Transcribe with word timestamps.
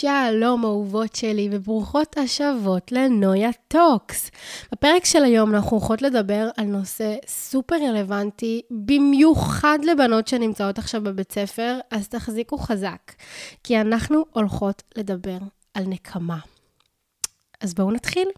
שלום 0.00 0.64
אהובות 0.64 1.14
שלי 1.14 1.48
וברוכות 1.52 2.18
השבות 2.18 2.92
לנויה 2.92 3.50
Talks. 3.68 4.30
בפרק 4.72 5.04
של 5.04 5.24
היום 5.24 5.54
אנחנו 5.54 5.76
הולכות 5.76 6.02
לדבר 6.02 6.48
על 6.56 6.64
נושא 6.64 7.16
סופר 7.26 7.74
רלוונטי, 7.74 8.62
במיוחד 8.70 9.78
לבנות 9.84 10.28
שנמצאות 10.28 10.78
עכשיו 10.78 11.02
בבית 11.02 11.32
ספר, 11.32 11.78
אז 11.90 12.08
תחזיקו 12.08 12.58
חזק, 12.58 13.12
כי 13.64 13.80
אנחנו 13.80 14.24
הולכות 14.32 14.82
לדבר 14.96 15.38
על 15.74 15.84
נקמה. 15.86 16.38
אז 17.60 17.74
בואו 17.74 17.90
נתחיל. 17.90 18.28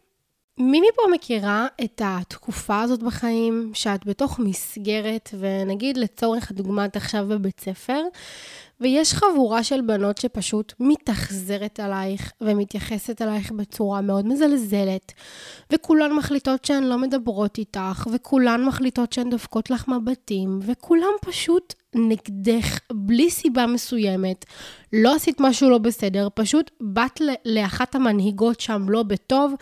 מי 0.58 0.80
מפה 0.80 1.02
מכירה 1.12 1.66
את 1.84 2.02
התקופה 2.04 2.80
הזאת 2.80 3.02
בחיים, 3.02 3.70
שאת 3.74 4.06
בתוך 4.06 4.38
מסגרת, 4.38 5.30
ונגיד 5.38 5.96
לצורך 5.96 6.50
הדוגמה 6.50 6.84
את 6.84 6.96
עכשיו 6.96 7.26
בבית 7.28 7.60
ספר, 7.60 8.02
ויש 8.82 9.14
חבורה 9.14 9.64
של 9.64 9.80
בנות 9.80 10.18
שפשוט 10.18 10.72
מתאכזרת 10.80 11.80
עלייך 11.80 12.32
ומתייחסת 12.40 13.20
עלייך 13.20 13.52
בצורה 13.52 14.00
מאוד 14.00 14.26
מזלזלת, 14.26 15.12
וכולן 15.72 16.12
מחליטות 16.12 16.64
שהן 16.64 16.84
לא 16.84 16.98
מדברות 16.98 17.58
איתך, 17.58 18.06
וכולן 18.12 18.64
מחליטות 18.64 19.12
שהן 19.12 19.30
דופקות 19.30 19.70
לך 19.70 19.88
מבטים, 19.88 20.58
וכולן 20.62 21.12
פשוט 21.20 21.74
נגדך 21.94 22.78
בלי 22.92 23.30
סיבה 23.30 23.66
מסוימת. 23.66 24.44
לא 24.92 25.14
עשית 25.14 25.40
משהו 25.40 25.70
לא 25.70 25.78
בסדר, 25.78 26.28
פשוט 26.34 26.70
באת 26.80 27.20
לאחת 27.44 27.94
המנהיגות 27.94 28.60
שם 28.60 28.86
לא 28.88 29.02
בטוב, 29.02 29.54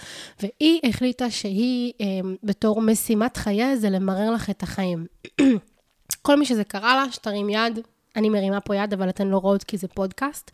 והיא 0.42 0.80
החליטה 0.84 1.30
שהיא 1.30 1.92
אה, 2.00 2.06
בתור 2.42 2.82
משימת 2.82 3.36
חייה 3.36 3.76
זה 3.76 3.90
למרר 3.90 4.30
לך 4.30 4.50
את 4.50 4.62
החיים. 4.62 5.06
כל 6.22 6.36
מי 6.38 6.46
שזה 6.46 6.64
קרה 6.64 6.96
לה, 6.96 7.12
שתרים 7.12 7.50
יד, 7.50 7.78
אני 8.16 8.28
מרימה 8.28 8.60
פה 8.60 8.76
יד, 8.76 8.92
אבל 8.92 9.08
אתן 9.08 9.28
לא 9.28 9.36
רואות 9.38 9.64
כי 9.64 9.76
זה 9.76 9.88
פודקאסט, 9.88 10.50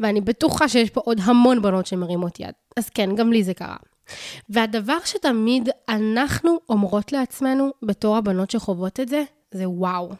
ואני 0.00 0.20
בטוחה 0.20 0.68
שיש 0.68 0.90
פה 0.90 1.00
עוד 1.04 1.18
המון 1.22 1.62
בנות 1.62 1.86
שמרימות 1.86 2.40
יד. 2.40 2.52
אז 2.76 2.88
כן, 2.88 3.14
גם 3.14 3.32
לי 3.32 3.44
זה 3.44 3.54
קרה. 3.54 3.76
והדבר 4.48 4.98
שתמיד 5.04 5.68
אנחנו 5.88 6.58
אומרות 6.68 7.12
לעצמנו, 7.12 7.70
בתור 7.82 8.16
הבנות 8.16 8.50
שחוות 8.50 9.00
את 9.00 9.08
זה, 9.08 9.22
זה 9.50 9.68
וואו. 9.68 10.10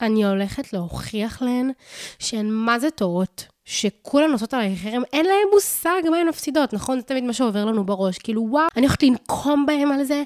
אני 0.00 0.24
הולכת 0.24 0.72
להוכיח 0.72 1.42
להן 1.42 1.70
שהן 2.18 2.50
מה 2.50 2.78
זה 2.78 2.90
טובות, 2.90 3.46
שכולן 3.66 4.30
נוסעות 4.30 4.54
עליי 4.54 4.76
חרם, 4.76 5.02
אין 5.12 5.26
להן 5.26 5.48
מושג 5.54 6.10
מה 6.10 6.16
הן 6.16 6.28
מפסידות, 6.28 6.72
נכון? 6.72 6.96
זה 6.96 7.02
תמיד 7.02 7.24
מה 7.24 7.32
שעובר 7.32 7.64
לנו 7.64 7.86
בראש, 7.86 8.18
כאילו 8.18 8.46
וואו, 8.50 8.66
אני 8.76 8.86
הולכת 8.86 9.02
לנקום 9.02 9.66
בהן 9.66 9.92
על 9.92 10.04
זה, 10.04 10.22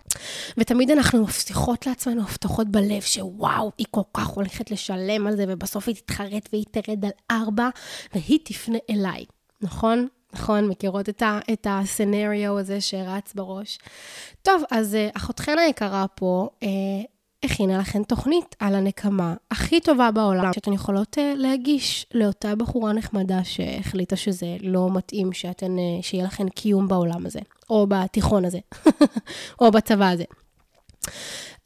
ותמיד 0.58 0.90
אנחנו 0.90 1.22
מבטיחות 1.22 1.86
לעצמנו 1.86 2.22
הבטחות 2.22 2.68
בלב, 2.68 3.00
שוואו, 3.00 3.72
היא 3.78 3.86
כל 3.90 4.00
כך 4.14 4.26
הולכת 4.26 4.70
לשלם 4.70 5.26
על 5.26 5.36
זה, 5.36 5.44
ובסוף 5.48 5.88
היא 5.88 5.94
תתחרט 5.94 6.48
והיא 6.52 6.64
תרד 6.70 7.04
על 7.04 7.10
ארבע, 7.30 7.68
והיא 8.14 8.38
תפנה 8.44 8.78
אליי, 8.90 9.24
נכון? 9.60 10.06
נכון, 10.32 10.68
מכירות 10.68 11.08
את, 11.08 11.22
ה, 11.22 11.38
את 11.52 11.66
הסנריו 11.70 12.58
הזה 12.58 12.80
שרץ 12.80 13.34
בראש. 13.34 13.78
טוב, 14.42 14.62
אז 14.70 14.94
uh, 14.94 15.16
אחותכן 15.16 15.58
היקרה 15.58 16.06
פה, 16.14 16.48
uh, 16.64 16.66
הכינה 17.42 17.78
לכן 17.78 18.02
תוכנית 18.02 18.56
על 18.58 18.74
הנקמה 18.74 19.34
הכי 19.50 19.80
טובה 19.80 20.10
בעולם, 20.10 20.52
שאתן 20.52 20.72
יכולות 20.72 21.18
uh, 21.18 21.20
להגיש 21.36 22.06
לאותה 22.14 22.54
בחורה 22.54 22.92
נחמדה 22.92 23.44
שהחליטה 23.44 24.16
שזה 24.16 24.56
לא 24.60 24.88
מתאים 24.92 25.32
שאתן, 25.32 25.76
uh, 25.76 26.02
שיהיה 26.02 26.24
לכן 26.24 26.48
קיום 26.48 26.88
בעולם 26.88 27.26
הזה, 27.26 27.40
או 27.70 27.86
בתיכון 27.88 28.44
הזה, 28.44 28.58
או 29.60 29.70
בצבא 29.70 30.08
הזה. 30.08 30.24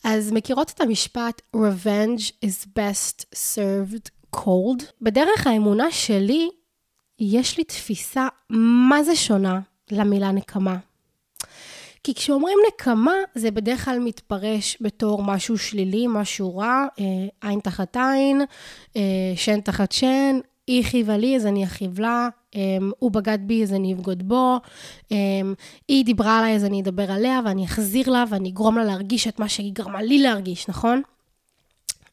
אז 0.04 0.32
מכירות 0.32 0.70
את 0.70 0.80
המשפט 0.80 1.42
Revenge 1.56 2.32
is 2.44 2.66
best 2.78 3.24
served 3.34 4.36
cold? 4.36 4.84
בדרך 5.00 5.46
האמונה 5.46 5.90
שלי, 5.90 6.50
יש 7.18 7.58
לי 7.58 7.64
תפיסה 7.64 8.28
מה 8.50 9.02
זה 9.02 9.16
שונה 9.16 9.60
למילה 9.90 10.32
נקמה. 10.32 10.76
כי 12.04 12.14
כשאומרים 12.14 12.58
נקמה, 12.68 13.14
זה 13.34 13.50
בדרך 13.50 13.84
כלל 13.84 13.98
מתפרש 13.98 14.76
בתור 14.80 15.22
משהו 15.22 15.58
שלילי, 15.58 16.06
משהו 16.08 16.56
רע, 16.56 16.86
אה, 17.00 17.04
עין 17.48 17.60
תחת 17.60 17.96
עין, 17.96 18.42
אה, 18.96 19.02
שן 19.36 19.60
תחת 19.60 19.92
שן, 19.92 20.38
היא 20.66 20.84
הכיבה 20.84 21.16
לי, 21.16 21.36
אז 21.36 21.46
אני 21.46 21.64
אכיב 21.64 22.00
לה, 22.00 22.28
אה, 22.54 22.60
הוא 22.98 23.10
בגד 23.10 23.38
בי, 23.42 23.62
אז 23.62 23.72
אני 23.72 23.94
אבגוד 23.94 24.28
בו, 24.28 24.60
היא 25.88 26.04
דיברה 26.04 26.38
עליי, 26.38 26.56
אז 26.56 26.64
אני 26.64 26.82
אדבר 26.82 27.12
עליה, 27.12 27.40
ואני 27.44 27.64
אחזיר 27.64 28.10
לה, 28.10 28.24
ואני 28.30 28.48
אגרום 28.48 28.78
לה 28.78 28.84
להרגיש 28.84 29.28
את 29.28 29.38
מה 29.38 29.48
שהיא 29.48 29.72
גרמה 29.72 30.02
לי 30.02 30.18
להרגיש, 30.18 30.68
נכון? 30.68 31.02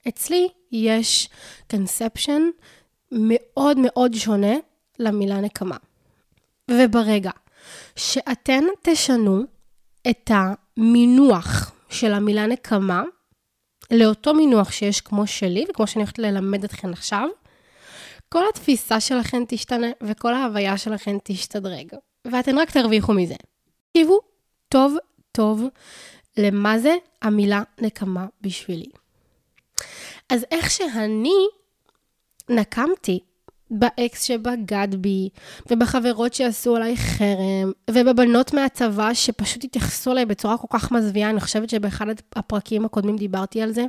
אצלי 0.08 0.48
יש 0.72 1.30
קונספשן 1.70 2.42
מאוד 3.12 3.78
מאוד 3.80 4.14
שונה 4.14 4.56
למילה 5.00 5.42
נקמה. 5.42 5.78
וברגע 6.72 7.32
שאתן 7.96 8.64
תשנו 8.82 9.44
את 10.10 10.32
המינוח 10.34 11.72
של 11.90 12.14
המילה 12.14 12.48
נקמה 12.48 13.04
לאותו 13.92 14.34
מינוח 14.34 14.72
שיש 14.72 15.02
כמו 15.02 15.28
שלי, 15.28 15.66
וכמו 15.70 15.88
שאני 15.88 16.04
הולכת 16.04 16.20
ללמד 16.20 16.64
אתכם 16.64 16.94
עכשיו, 16.94 17.28
כל 18.30 18.44
התפיסה 18.50 19.00
שלכם 19.00 19.44
תשתנה 19.48 19.88
וכל 20.04 20.34
ההוויה 20.34 20.78
שלכם 20.78 21.18
תשתדרג, 21.24 21.88
ואתן 22.26 22.58
רק 22.58 22.72
תרוויחו 22.72 23.14
מזה. 23.14 23.36
תקשיבו 23.88 24.20
טוב 24.70 24.96
טוב 25.32 25.64
למה 26.38 26.80
זה 26.80 26.96
המילה 27.22 27.62
נקמה 27.82 28.26
בשבילי. 28.42 28.90
אז 30.30 30.46
איך 30.52 30.72
שאני 30.72 31.48
נקמתי 32.50 33.20
באקס 33.72 34.24
שבגד 34.24 34.88
בי, 34.98 35.30
ובחברות 35.72 36.34
שעשו 36.34 36.76
עליי 36.76 36.98
חרם, 36.98 37.72
ובבנות 37.90 38.54
מהצבא 38.54 39.14
שפשוט 39.14 39.64
התייחסו 39.64 40.12
אליי 40.12 40.26
בצורה 40.26 40.58
כל 40.58 40.68
כך 40.70 40.92
מזוויעה, 40.92 41.30
אני 41.30 41.40
חושבת 41.40 41.70
שבאחד 41.70 42.06
הפרקים 42.36 42.86
הקודמים 42.86 43.18
דיברתי 43.18 43.62
על 43.62 43.72
זה, 43.72 43.86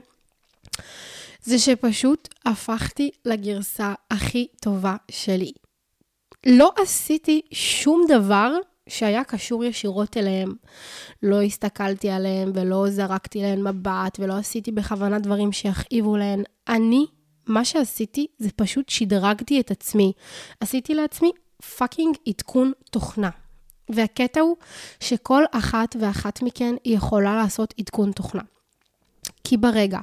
זה 1.42 1.58
שפשוט 1.58 2.28
הפכתי 2.46 3.10
לגרסה 3.24 3.94
הכי 4.10 4.46
טובה 4.60 4.96
שלי. 5.10 5.52
לא 6.46 6.72
עשיתי 6.82 7.40
שום 7.52 8.04
דבר 8.08 8.52
שהיה 8.88 9.24
קשור 9.24 9.64
ישירות 9.64 10.16
אליהם. 10.16 10.52
לא 11.22 11.42
הסתכלתי 11.42 12.10
עליהם 12.10 12.50
ולא 12.54 12.90
זרקתי 12.90 13.42
להן 13.42 13.68
מבט 13.68 14.18
ולא 14.18 14.32
עשיתי 14.32 14.72
בכוונה 14.72 15.18
דברים 15.18 15.52
שיכאיבו 15.52 16.16
להן. 16.16 16.42
אני 16.68 17.06
מה 17.46 17.64
שעשיתי 17.64 18.26
זה 18.38 18.48
פשוט 18.56 18.88
שדרגתי 18.88 19.60
את 19.60 19.70
עצמי. 19.70 20.12
עשיתי 20.60 20.94
לעצמי 20.94 21.32
פאקינג 21.76 22.16
עדכון 22.28 22.72
תוכנה. 22.90 23.30
והקטע 23.88 24.40
הוא 24.40 24.56
שכל 25.00 25.44
אחת 25.52 25.96
ואחת 26.00 26.42
מכן 26.42 26.74
יכולה 26.84 27.36
לעשות 27.36 27.74
עדכון 27.78 28.12
תוכנה. 28.12 28.42
כי 29.44 29.56
ברגע 29.56 29.98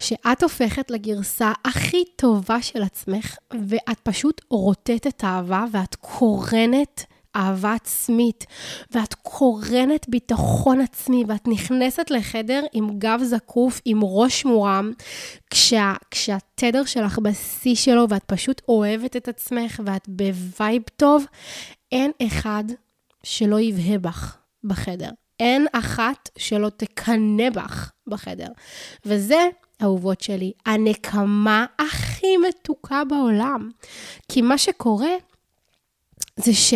שאת 0.00 0.42
הופכת 0.42 0.90
לגרסה 0.90 1.52
הכי 1.64 2.04
טובה 2.16 2.62
של 2.62 2.82
עצמך, 2.82 3.36
ואת 3.68 4.00
פשוט 4.02 4.40
רוטטת 4.50 5.24
אהבה 5.24 5.64
ואת 5.72 5.94
קורנת 5.94 7.04
אהבה 7.36 7.74
עצמית, 7.74 8.46
ואת 8.90 9.14
קורנת 9.14 10.08
ביטחון 10.08 10.80
עצמי, 10.80 11.24
ואת 11.28 11.48
נכנסת 11.48 12.10
לחדר 12.10 12.62
עם 12.72 12.98
גב 12.98 13.20
זקוף, 13.22 13.80
עם 13.84 14.00
ראש 14.02 14.44
מורם, 14.44 14.92
כשה, 15.50 15.92
כשהתדר 16.10 16.84
שלך 16.84 17.18
בשיא 17.18 17.74
שלו, 17.74 18.06
ואת 18.08 18.24
פשוט 18.24 18.62
אוהבת 18.68 19.16
את 19.16 19.28
עצמך, 19.28 19.80
ואת 19.84 20.08
ב 20.08 20.23
vibe 20.23 20.82
טוב, 20.96 21.24
אין 21.92 22.10
אחד 22.26 22.64
שלא 23.22 23.60
יבהה 23.60 23.98
בך 23.98 24.36
בחדר. 24.64 25.10
אין 25.40 25.66
אחת 25.72 26.28
שלא 26.38 26.68
תקנא 26.68 27.50
בך 27.50 27.92
בחדר. 28.06 28.48
וזה, 29.06 29.48
אהובות 29.82 30.20
שלי, 30.20 30.52
הנקמה 30.66 31.66
הכי 31.78 32.36
מתוקה 32.48 33.02
בעולם. 33.04 33.70
כי 34.28 34.42
מה 34.42 34.58
שקורה 34.58 35.14
זה 36.36 36.54
ש... 36.54 36.74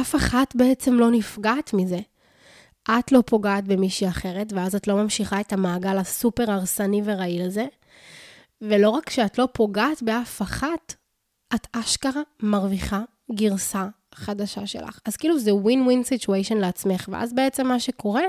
אף 0.00 0.14
אחת 0.14 0.56
בעצם 0.56 0.94
לא 0.94 1.10
נפגעת 1.10 1.74
מזה. 1.74 1.98
את 2.90 3.12
לא 3.12 3.22
פוגעת 3.26 3.64
במישהי 3.64 4.08
אחרת, 4.08 4.52
ואז 4.52 4.74
את 4.74 4.88
לא 4.88 4.96
ממשיכה 4.96 5.40
את 5.40 5.52
המעגל 5.52 5.98
הסופר 5.98 6.50
הרסני 6.50 7.02
ורעיל 7.04 7.42
הזה. 7.42 7.66
ולא 8.60 8.90
רק 8.90 9.10
שאת 9.10 9.38
לא 9.38 9.48
פוגעת 9.52 10.02
באף 10.02 10.42
אחת, 10.42 10.94
את 11.54 11.66
אשכרה 11.72 12.22
מרוויחה 12.40 13.02
גרסה 13.32 13.86
חדשה 14.14 14.66
שלך. 14.66 14.98
אז 15.04 15.16
כאילו 15.16 15.38
זה 15.38 15.54
win 15.54 15.82
win 15.82 16.04
situation 16.04 16.56
לעצמך, 16.56 17.08
ואז 17.12 17.32
בעצם 17.32 17.66
מה 17.66 17.80
שקורה, 17.80 18.22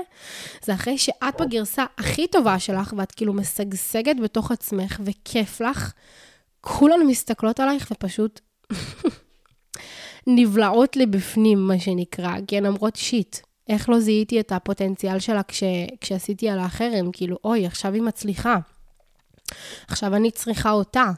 זה 0.64 0.74
אחרי 0.74 0.98
שאת 0.98 1.40
בגרסה 1.40 1.84
הכי 1.98 2.26
טובה 2.26 2.58
שלך, 2.58 2.94
ואת 2.96 3.12
כאילו 3.12 3.32
משגשגת 3.32 4.16
בתוך 4.22 4.50
עצמך, 4.50 5.00
וכיף 5.04 5.60
לך, 5.60 5.92
כולן 6.60 7.06
מסתכלות 7.06 7.60
עלייך 7.60 7.90
ופשוט 7.90 8.40
נבלעות 10.26 10.96
לבפנים, 10.96 11.66
מה 11.66 11.78
שנקרא, 11.78 12.34
כי 12.46 12.56
הן 12.56 12.66
אומרות 12.66 12.96
shit. 12.96 13.36
איך 13.68 13.88
לא 13.88 14.00
זיהיתי 14.00 14.40
את 14.40 14.52
הפוטנציאל 14.52 15.18
שלה 15.18 15.42
כש, 15.42 15.62
כשעשיתי 16.00 16.48
על 16.48 16.58
החרם? 16.58 17.12
כאילו, 17.12 17.36
אוי, 17.44 17.66
עכשיו 17.66 17.92
היא 17.92 18.02
מצליחה. 18.02 18.56
עכשיו 19.88 20.14
אני 20.14 20.30
צריכה 20.30 20.70
אותה. 20.70 21.10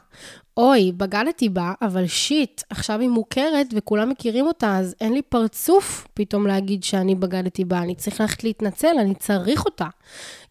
אוי, 0.57 0.91
בגדתי 0.97 1.49
בה, 1.49 1.73
אבל 1.81 2.07
שיט, 2.07 2.61
עכשיו 2.69 2.99
היא 2.99 3.09
מוכרת 3.09 3.67
וכולם 3.75 4.09
מכירים 4.09 4.47
אותה, 4.47 4.77
אז 4.77 4.95
אין 5.01 5.13
לי 5.13 5.21
פרצוף 5.21 6.07
פתאום 6.13 6.47
להגיד 6.47 6.83
שאני 6.83 7.15
בגדתי 7.15 7.65
בה, 7.65 7.79
אני 7.79 7.95
צריך 7.95 8.21
ללכת 8.21 8.43
להתנצל, 8.43 8.95
אני 8.99 9.15
צריך 9.15 9.65
אותה. 9.65 9.87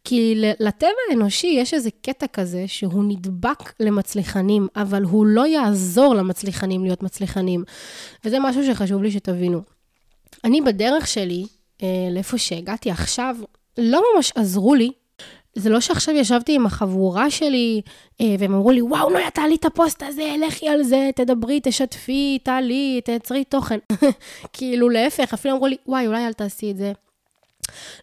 כי 0.08 0.34
לטבע 0.60 0.88
האנושי 1.10 1.46
יש 1.46 1.74
איזה 1.74 1.90
קטע 2.02 2.26
כזה 2.26 2.64
שהוא 2.66 3.04
נדבק 3.04 3.72
למצליחנים, 3.80 4.68
אבל 4.76 5.02
הוא 5.02 5.26
לא 5.26 5.46
יעזור 5.46 6.14
למצליחנים 6.14 6.84
להיות 6.84 7.02
מצליחנים. 7.02 7.64
וזה 8.24 8.38
משהו 8.40 8.64
שחשוב 8.66 9.02
לי 9.02 9.10
שתבינו. 9.10 9.62
אני 10.44 10.60
בדרך 10.60 11.06
שלי, 11.06 11.46
אה, 11.82 12.08
לאיפה 12.10 12.38
שהגעתי 12.38 12.90
עכשיו, 12.90 13.36
לא 13.78 14.02
ממש 14.14 14.32
עזרו 14.34 14.74
לי 14.74 14.90
זה 15.54 15.70
לא 15.70 15.80
שעכשיו 15.80 16.14
ישבתי 16.14 16.54
עם 16.54 16.66
החבורה 16.66 17.30
שלי, 17.30 17.80
אה, 18.20 18.34
והם 18.38 18.54
אמרו 18.54 18.70
לי, 18.70 18.82
וואו, 18.82 19.10
נויה, 19.10 19.30
תעלי 19.30 19.54
את 19.54 19.64
הפוסט 19.64 20.02
הזה, 20.02 20.34
לכי 20.46 20.68
על 20.68 20.82
זה, 20.82 21.10
תדברי, 21.16 21.60
תשתפי, 21.62 22.38
תעלי, 22.42 23.00
תייצרי 23.04 23.44
תוכן. 23.44 23.78
כאילו, 24.52 24.88
להפך, 24.88 25.32
אפילו 25.34 25.54
אמרו 25.54 25.66
לי, 25.66 25.76
וואי, 25.86 26.06
אולי 26.06 26.26
אל 26.26 26.32
תעשי 26.32 26.70
את 26.70 26.76
זה. 26.76 26.92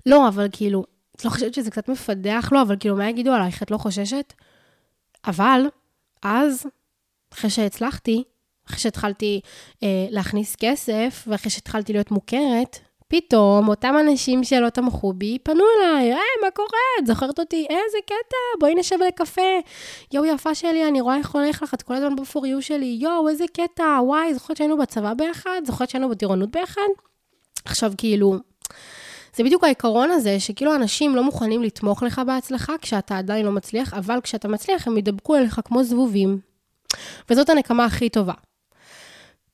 לא, 0.05 0.27
אבל 0.27 0.47
כאילו, 0.51 0.83
את 1.15 1.25
לא 1.25 1.29
חושבת 1.29 1.53
שזה 1.53 1.71
קצת 1.71 1.89
מפדח? 1.89 2.50
לא, 2.51 2.62
אבל 2.62 2.75
כאילו, 2.79 2.95
מה 2.95 3.09
יגידו 3.09 3.31
עלייך? 3.31 3.63
את 3.63 3.71
לא 3.71 3.77
חוששת? 3.77 4.33
אבל, 5.27 5.67
אז, 6.23 6.65
אחרי 7.33 7.50
שהצלחתי, 7.50 8.23
אחרי 8.67 8.79
שהתחלתי 8.79 9.41
אה, 9.83 10.07
להכניס 10.09 10.56
כסף, 10.56 11.23
ואחרי 11.27 11.51
שהתחלתי 11.51 11.94
להיות 11.94 12.12
מוכרת, 12.12 12.79
פתאום 13.07 13.67
אותם 13.67 13.95
אנשים 14.00 14.44
שלא 14.44 14.69
תמכו 14.69 15.13
בי 15.13 15.38
פנו 15.44 15.63
אליי, 15.77 16.03
היי, 16.03 16.41
מה 16.44 16.51
קורה? 16.51 16.79
את 17.00 17.07
זוכרת 17.07 17.39
אותי? 17.39 17.67
איזה 17.69 17.97
קטע, 18.06 18.59
בואי 18.59 18.75
נשב 18.75 18.95
לקפה. 19.07 19.59
יואו, 20.13 20.25
יפה 20.25 20.56
שלי, 20.56 20.88
אני 20.88 21.01
רואה 21.01 21.17
איך 21.17 21.31
הולך 21.31 21.63
לך, 21.63 21.73
את 21.73 21.81
כל 21.81 21.94
הזמן 21.94 22.15
בפוריו 22.15 22.62
שלי. 22.62 22.97
יואו, 23.01 23.29
איזה 23.29 23.45
קטע, 23.53 24.00
וואי, 24.01 24.33
זוכרת 24.33 24.57
שהיינו 24.57 24.77
בצבא 24.77 25.13
ביחד? 25.13 25.62
זוכרת 25.65 25.89
שהיינו 25.89 26.09
בטירונות 26.09 26.51
ביחד? 26.51 26.81
עכשיו, 27.65 27.94
כאילו, 27.97 28.35
זה 29.35 29.43
בדיוק 29.43 29.63
העיקרון 29.63 30.11
הזה, 30.11 30.39
שכאילו 30.39 30.75
אנשים 30.75 31.15
לא 31.15 31.23
מוכנים 31.23 31.63
לתמוך 31.63 32.03
לך 32.03 32.21
בהצלחה 32.27 32.73
כשאתה 32.81 33.17
עדיין 33.17 33.45
לא 33.45 33.51
מצליח, 33.51 33.93
אבל 33.93 34.19
כשאתה 34.23 34.47
מצליח, 34.47 34.87
הם 34.87 34.97
ידבקו 34.97 35.35
אליך 35.35 35.59
כמו 35.65 35.83
זבובים. 35.83 36.39
וזאת 37.29 37.49
הנקמה 37.49 37.85
הכי 37.85 38.09
טובה. 38.09 38.33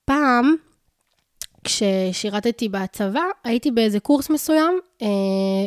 פעם, 0.05 0.55
כששירתתי 1.63 2.69
בצבא, 2.69 3.23
הייתי 3.43 3.71
באיזה 3.71 3.99
קורס 3.99 4.29
מסוים, 4.29 4.79
אה, 5.01 5.07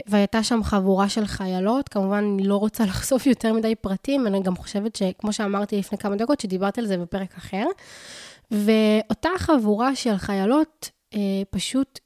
והייתה 0.06 0.42
שם 0.42 0.62
חבורה 0.62 1.08
של 1.08 1.26
חיילות. 1.26 1.88
כמובן, 1.88 2.24
אני 2.34 2.46
לא 2.46 2.56
רוצה 2.56 2.84
לחשוף 2.90 3.26
יותר 3.26 3.52
מדי 3.52 3.74
פרטים, 3.74 4.26
אני 4.26 4.42
גם 4.42 4.56
חושבת 4.56 4.96
שכמו 4.96 5.32
שאמרתי 5.32 5.78
לפני 5.78 5.98
כמה 5.98 6.16
דקות, 6.16 6.40
שדיברתי 6.40 6.80
על 6.80 6.86
זה 6.86 6.96
בפרק 6.96 7.36
אחר. 7.36 7.64
ואותה 8.50 9.28
חבורה 9.38 9.96
של 9.96 10.16
חיילות 10.16 10.90
אה, 11.14 11.42
פשוט 11.50 11.98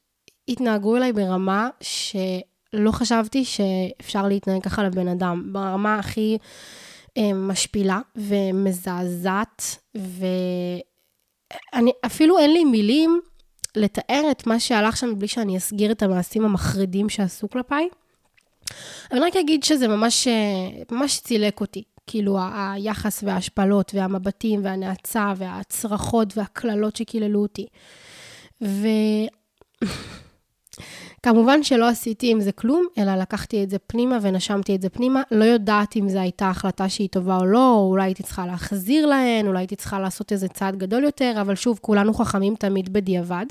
התנהגו 0.49 0.97
אליי 0.97 1.13
ברמה 1.13 1.69
שלא 1.81 2.91
חשבתי 2.91 3.45
שאפשר 3.45 4.29
להתנהג 4.29 4.63
ככה 4.63 4.83
לבן 4.83 5.09
אדם, 5.09 5.49
ברמה 5.53 5.99
הכי 5.99 6.39
אה, 7.19 7.33
משפילה 7.35 8.01
ומזעזעת, 8.17 9.79
ואני, 9.95 11.91
אפילו 12.07 12.39
אין 12.39 12.53
לי 12.53 12.65
מילים 12.65 13.21
לתאר 13.77 14.23
את 14.31 14.47
מה 14.47 14.61
שהלך 14.61 14.97
שם 14.97 15.19
בלי 15.19 15.29
שאני 15.29 15.57
אסגיר 15.57 15.93
את 15.93 16.03
המעשים 16.03 16.45
המחרידים 16.45 17.09
שעשו 17.09 17.51
כלפיי. 17.51 17.89
אני 19.13 19.21
רק 19.21 19.37
אגיד 19.37 19.63
שזה 19.63 19.89
ממש, 19.89 20.29
ממש 20.91 21.21
צילק 21.21 21.61
אותי. 21.61 21.83
כאילו 22.07 22.39
היחס 22.41 23.23
וההשפלות 23.23 23.93
והמבטים 23.95 24.65
והנאצה 24.65 25.33
והצרחות 25.37 26.37
והקללות 26.37 26.97
שקיללו 26.97 27.43
אותי. 27.43 27.67
וכמובן 31.19 31.63
שלא 31.63 31.89
עשיתי 31.89 32.31
עם 32.31 32.41
זה 32.41 32.53
כלום, 32.53 32.87
אלא 32.99 33.15
לקחתי 33.17 33.63
את 33.63 33.71
זה 33.71 33.79
פנימה 33.79 34.19
ונשמתי 34.23 34.75
את 34.75 34.83
זה 34.83 34.89
פנימה. 34.89 35.23
לא 35.31 35.45
יודעת 35.45 35.97
אם 35.97 36.09
זו 36.09 36.19
הייתה 36.19 36.49
החלטה 36.49 36.89
שהיא 36.89 37.09
טובה 37.09 37.37
או 37.37 37.45
לא, 37.45 37.75
או 37.75 37.91
אולי 37.91 38.05
הייתי 38.05 38.23
צריכה 38.23 38.47
להחזיר 38.47 39.07
להן, 39.07 39.47
אולי 39.47 39.59
הייתי 39.59 39.77
צריכה 39.77 40.01
לעשות 40.01 40.33
איזה 40.33 40.49
צעד 40.49 40.77
גדול 40.77 41.05
יותר, 41.05 41.35
אבל 41.41 41.55
שוב, 41.55 41.79
כולנו 41.83 42.15
חכמים 42.15 42.55
תמיד 42.55 42.93
בדיעבד. 42.93 43.47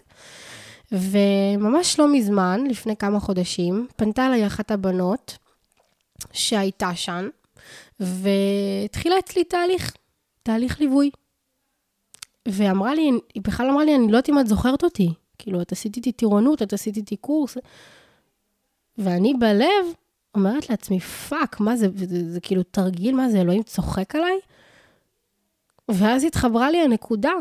וממש 0.92 2.00
לא 2.00 2.14
מזמן, 2.14 2.64
לפני 2.70 2.96
כמה 2.96 3.20
חודשים, 3.20 3.88
פנתה 3.96 4.28
אליי 4.28 4.48
אחת 4.48 4.72
הבנות 4.72 5.38
שהייתה 6.34 6.96
שם, 6.96 7.28
והתחילה 8.00 9.20
אצלי 9.20 9.44
תהליך, 9.44 9.94
תהליך 10.44 10.80
ליווי. 10.80 11.10
ואמרה 12.48 12.96
לי, 12.96 13.12
היא 13.34 13.44
בכלל 13.44 13.70
אמרה 13.70 13.86
לי, 13.86 13.96
אני 13.96 14.12
לא 14.12 14.18
יודעת 14.18 14.30
אם 14.30 14.40
את 14.40 14.48
זוכרת 14.48 14.84
אותי. 14.84 15.14
כאילו, 15.40 15.62
את 15.62 15.72
עשית 15.72 15.96
איתי 15.96 16.12
טירונות, 16.12 16.62
את 16.62 16.74
עשית 16.74 16.98
איתי 16.98 17.16
קורס. 17.16 17.58
ואני 18.98 19.34
בלב 19.40 19.86
אומרת 20.36 20.70
לעצמי, 20.70 21.00
fuck, 21.00 21.60
מה 21.60 21.76
זה, 21.76 21.88
זה, 21.96 22.06
זה, 22.06 22.32
זה 22.32 22.40
כאילו 22.40 22.64
תרגיל, 22.64 23.16
מה 23.16 23.30
זה, 23.30 23.42
אלוהים 23.42 23.64
צוחק 23.64 24.16
עליי? 24.16 24.40
ואז 25.92 26.24
התחברה 26.24 26.72
לי 26.72 26.82
הנקודה 26.82 27.32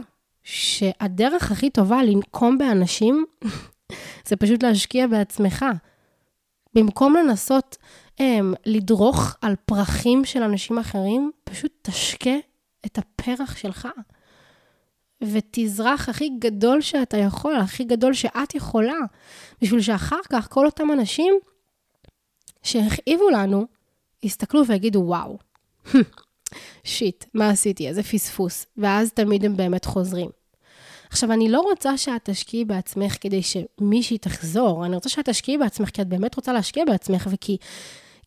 שהדרך 0.42 1.52
הכי 1.52 1.70
טובה 1.70 2.02
לנקום 2.02 2.58
באנשים, 2.58 3.24
זה 4.28 4.36
פשוט 4.36 4.62
להשקיע 4.62 5.06
בעצמך. 5.06 5.64
במקום 6.74 7.16
לנסות 7.16 7.76
הם, 8.18 8.54
לדרוך 8.66 9.36
על 9.40 9.54
פרחים 9.66 10.24
של 10.24 10.42
אנשים 10.42 10.78
אחרים, 10.78 11.30
פשוט 11.44 11.72
תשקה 11.82 12.36
את 12.86 12.98
הפרח 12.98 13.56
שלך. 13.56 13.88
ותזרח 15.22 16.08
הכי 16.08 16.28
גדול 16.38 16.80
שאתה 16.80 17.16
יכול, 17.16 17.56
הכי 17.56 17.84
גדול 17.84 18.14
שאת 18.14 18.54
יכולה, 18.54 18.98
בשביל 19.62 19.80
שאחר 19.80 20.20
כך 20.30 20.48
כל 20.50 20.66
אותם 20.66 20.92
אנשים 20.92 21.34
שהכאיבו 22.62 23.30
לנו, 23.30 23.66
יסתכלו 24.22 24.66
ויגידו, 24.66 24.98
וואו, 24.98 25.38
shit, 26.84 27.24
מה 27.34 27.48
עשיתי? 27.48 27.88
איזה 27.88 28.02
פספוס. 28.02 28.66
ואז 28.76 29.12
תמיד 29.12 29.44
הם 29.44 29.56
באמת 29.56 29.84
חוזרים. 29.84 30.28
עכשיו, 31.10 31.32
אני 31.32 31.48
לא 31.48 31.60
רוצה 31.60 31.98
שאת 31.98 32.30
תשקיעי 32.30 32.64
בעצמך 32.64 33.16
כדי 33.20 33.40
שמישהי 33.42 34.18
תחזור, 34.18 34.86
אני 34.86 34.94
רוצה 34.94 35.08
שאת 35.08 35.28
תשקיעי 35.28 35.58
בעצמך 35.58 35.90
כי 35.90 36.02
את 36.02 36.08
באמת 36.08 36.34
רוצה 36.36 36.52
להשקיע 36.52 36.84
בעצמך, 36.84 37.28
וכי 37.30 37.56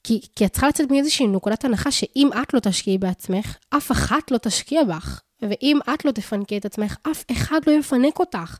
כי, 0.03 0.21
כי 0.35 0.45
את 0.45 0.51
צריכה 0.51 0.68
לצאת 0.68 0.92
מאיזושהי 0.92 1.27
נקודת 1.27 1.65
הנחה 1.65 1.92
שאם 1.92 2.30
את 2.42 2.53
לא 2.53 2.59
תשקיעי 2.59 2.97
בעצמך, 2.97 3.57
אף 3.69 3.92
אחת 3.92 4.31
לא 4.31 4.38
תשקיע 4.38 4.83
בך. 4.83 5.21
ואם 5.41 5.80
את 5.94 6.06
לא 6.06 6.12
תפנקי 6.12 6.57
את 6.57 6.65
עצמך, 6.65 6.97
אף 7.12 7.24
אחד 7.31 7.59
לא 7.68 7.71
יפנק 7.71 8.19
אותך. 8.19 8.57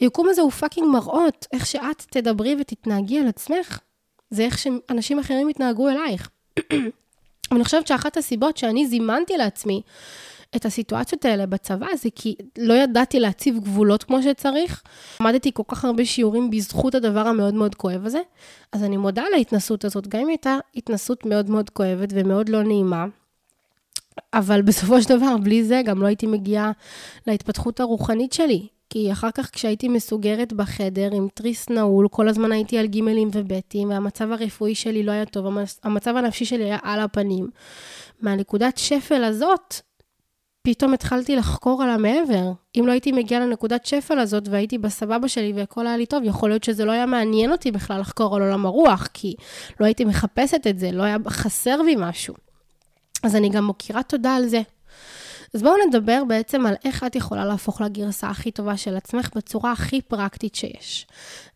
היקום 0.00 0.28
הזה 0.28 0.40
הוא 0.40 0.50
fucking 0.50 0.86
מראות, 0.92 1.46
איך 1.52 1.66
שאת 1.66 2.06
תדברי 2.10 2.56
ותתנהגי 2.60 3.18
על 3.18 3.28
עצמך, 3.28 3.78
זה 4.30 4.42
איך 4.42 4.58
שאנשים 4.58 5.18
אחרים 5.18 5.48
יתנהגו 5.48 5.88
אלייך. 5.88 6.28
אני 7.52 7.64
חושבת 7.64 7.86
שאחת 7.86 8.16
הסיבות 8.16 8.56
שאני 8.56 8.86
זימנתי 8.86 9.36
לעצמי 9.36 9.82
את 10.56 10.66
הסיטואציות 10.66 11.24
האלה 11.24 11.46
בצבא, 11.46 11.86
זה 11.96 12.08
כי 12.14 12.34
לא 12.58 12.74
ידעתי 12.74 13.20
להציב 13.20 13.58
גבולות 13.58 14.04
כמו 14.04 14.22
שצריך. 14.22 14.82
למדתי 15.20 15.50
כל 15.54 15.62
כך 15.68 15.84
הרבה 15.84 16.04
שיעורים 16.04 16.50
בזכות 16.50 16.94
הדבר 16.94 17.26
המאוד 17.26 17.54
מאוד 17.54 17.74
כואב 17.74 18.06
הזה. 18.06 18.20
אז 18.72 18.84
אני 18.84 18.96
מודה 18.96 19.22
על 19.22 19.34
ההתנסות 19.34 19.84
הזאת, 19.84 20.08
גם 20.08 20.20
אם 20.20 20.28
הייתה 20.28 20.58
התנסות 20.76 21.26
מאוד 21.26 21.50
מאוד 21.50 21.70
כואבת 21.70 22.08
ומאוד 22.12 22.48
לא 22.48 22.62
נעימה. 22.62 23.06
אבל 24.34 24.62
בסופו 24.62 25.02
של 25.02 25.08
דבר, 25.08 25.36
בלי 25.36 25.64
זה 25.64 25.82
גם 25.84 26.02
לא 26.02 26.06
הייתי 26.06 26.26
מגיעה 26.26 26.72
להתפתחות 27.26 27.80
הרוחנית 27.80 28.32
שלי. 28.32 28.66
כי 28.90 29.12
אחר 29.12 29.30
כך 29.30 29.50
כשהייתי 29.52 29.88
מסוגרת 29.88 30.52
בחדר 30.52 31.10
עם 31.12 31.28
תריס 31.34 31.68
נעול, 31.70 32.08
כל 32.08 32.28
הזמן 32.28 32.52
הייתי 32.52 32.78
על 32.78 32.86
גימלים 32.86 33.28
ובטים, 33.32 33.90
והמצב 33.90 34.32
הרפואי 34.32 34.74
שלי 34.74 35.02
לא 35.02 35.12
היה 35.12 35.24
טוב, 35.24 35.46
המצב 35.82 36.16
הנפשי 36.16 36.44
שלי 36.44 36.64
היה 36.64 36.78
על 36.82 37.00
הפנים. 37.00 37.50
מהנקודת 38.20 38.78
שפל 38.78 39.24
הזאת, 39.24 39.74
פתאום 40.62 40.94
התחלתי 40.94 41.36
לחקור 41.36 41.82
על 41.82 41.90
המעבר. 41.90 42.52
אם 42.78 42.86
לא 42.86 42.92
הייתי 42.92 43.12
מגיעה 43.12 43.40
לנקודת 43.40 43.86
שפל 43.86 44.18
הזאת 44.18 44.48
והייתי 44.48 44.78
בסבבה 44.78 45.28
שלי 45.28 45.52
והכל 45.52 45.86
היה 45.86 45.96
לי 45.96 46.06
טוב, 46.06 46.22
יכול 46.24 46.48
להיות 46.50 46.64
שזה 46.64 46.84
לא 46.84 46.92
היה 46.92 47.06
מעניין 47.06 47.52
אותי 47.52 47.70
בכלל 47.70 48.00
לחקור 48.00 48.36
על 48.36 48.42
עולם 48.42 48.66
הרוח, 48.66 49.08
כי 49.14 49.34
לא 49.80 49.86
הייתי 49.86 50.04
מחפשת 50.04 50.66
את 50.66 50.78
זה, 50.78 50.92
לא 50.92 51.02
היה 51.02 51.16
חסר 51.28 51.82
בי 51.82 51.94
משהו. 51.98 52.47
אז 53.22 53.36
אני 53.36 53.48
גם 53.48 53.64
מוקירה 53.64 54.02
תודה 54.02 54.36
על 54.36 54.46
זה. 54.46 54.60
אז 55.54 55.62
בואו 55.62 55.74
נדבר 55.88 56.22
בעצם 56.28 56.66
על 56.66 56.74
איך 56.84 57.04
את 57.04 57.16
יכולה 57.16 57.44
להפוך 57.44 57.80
לגרסה 57.80 58.28
הכי 58.28 58.50
טובה 58.50 58.76
של 58.76 58.96
עצמך 58.96 59.30
בצורה 59.36 59.72
הכי 59.72 60.02
פרקטית 60.02 60.54
שיש. 60.54 61.06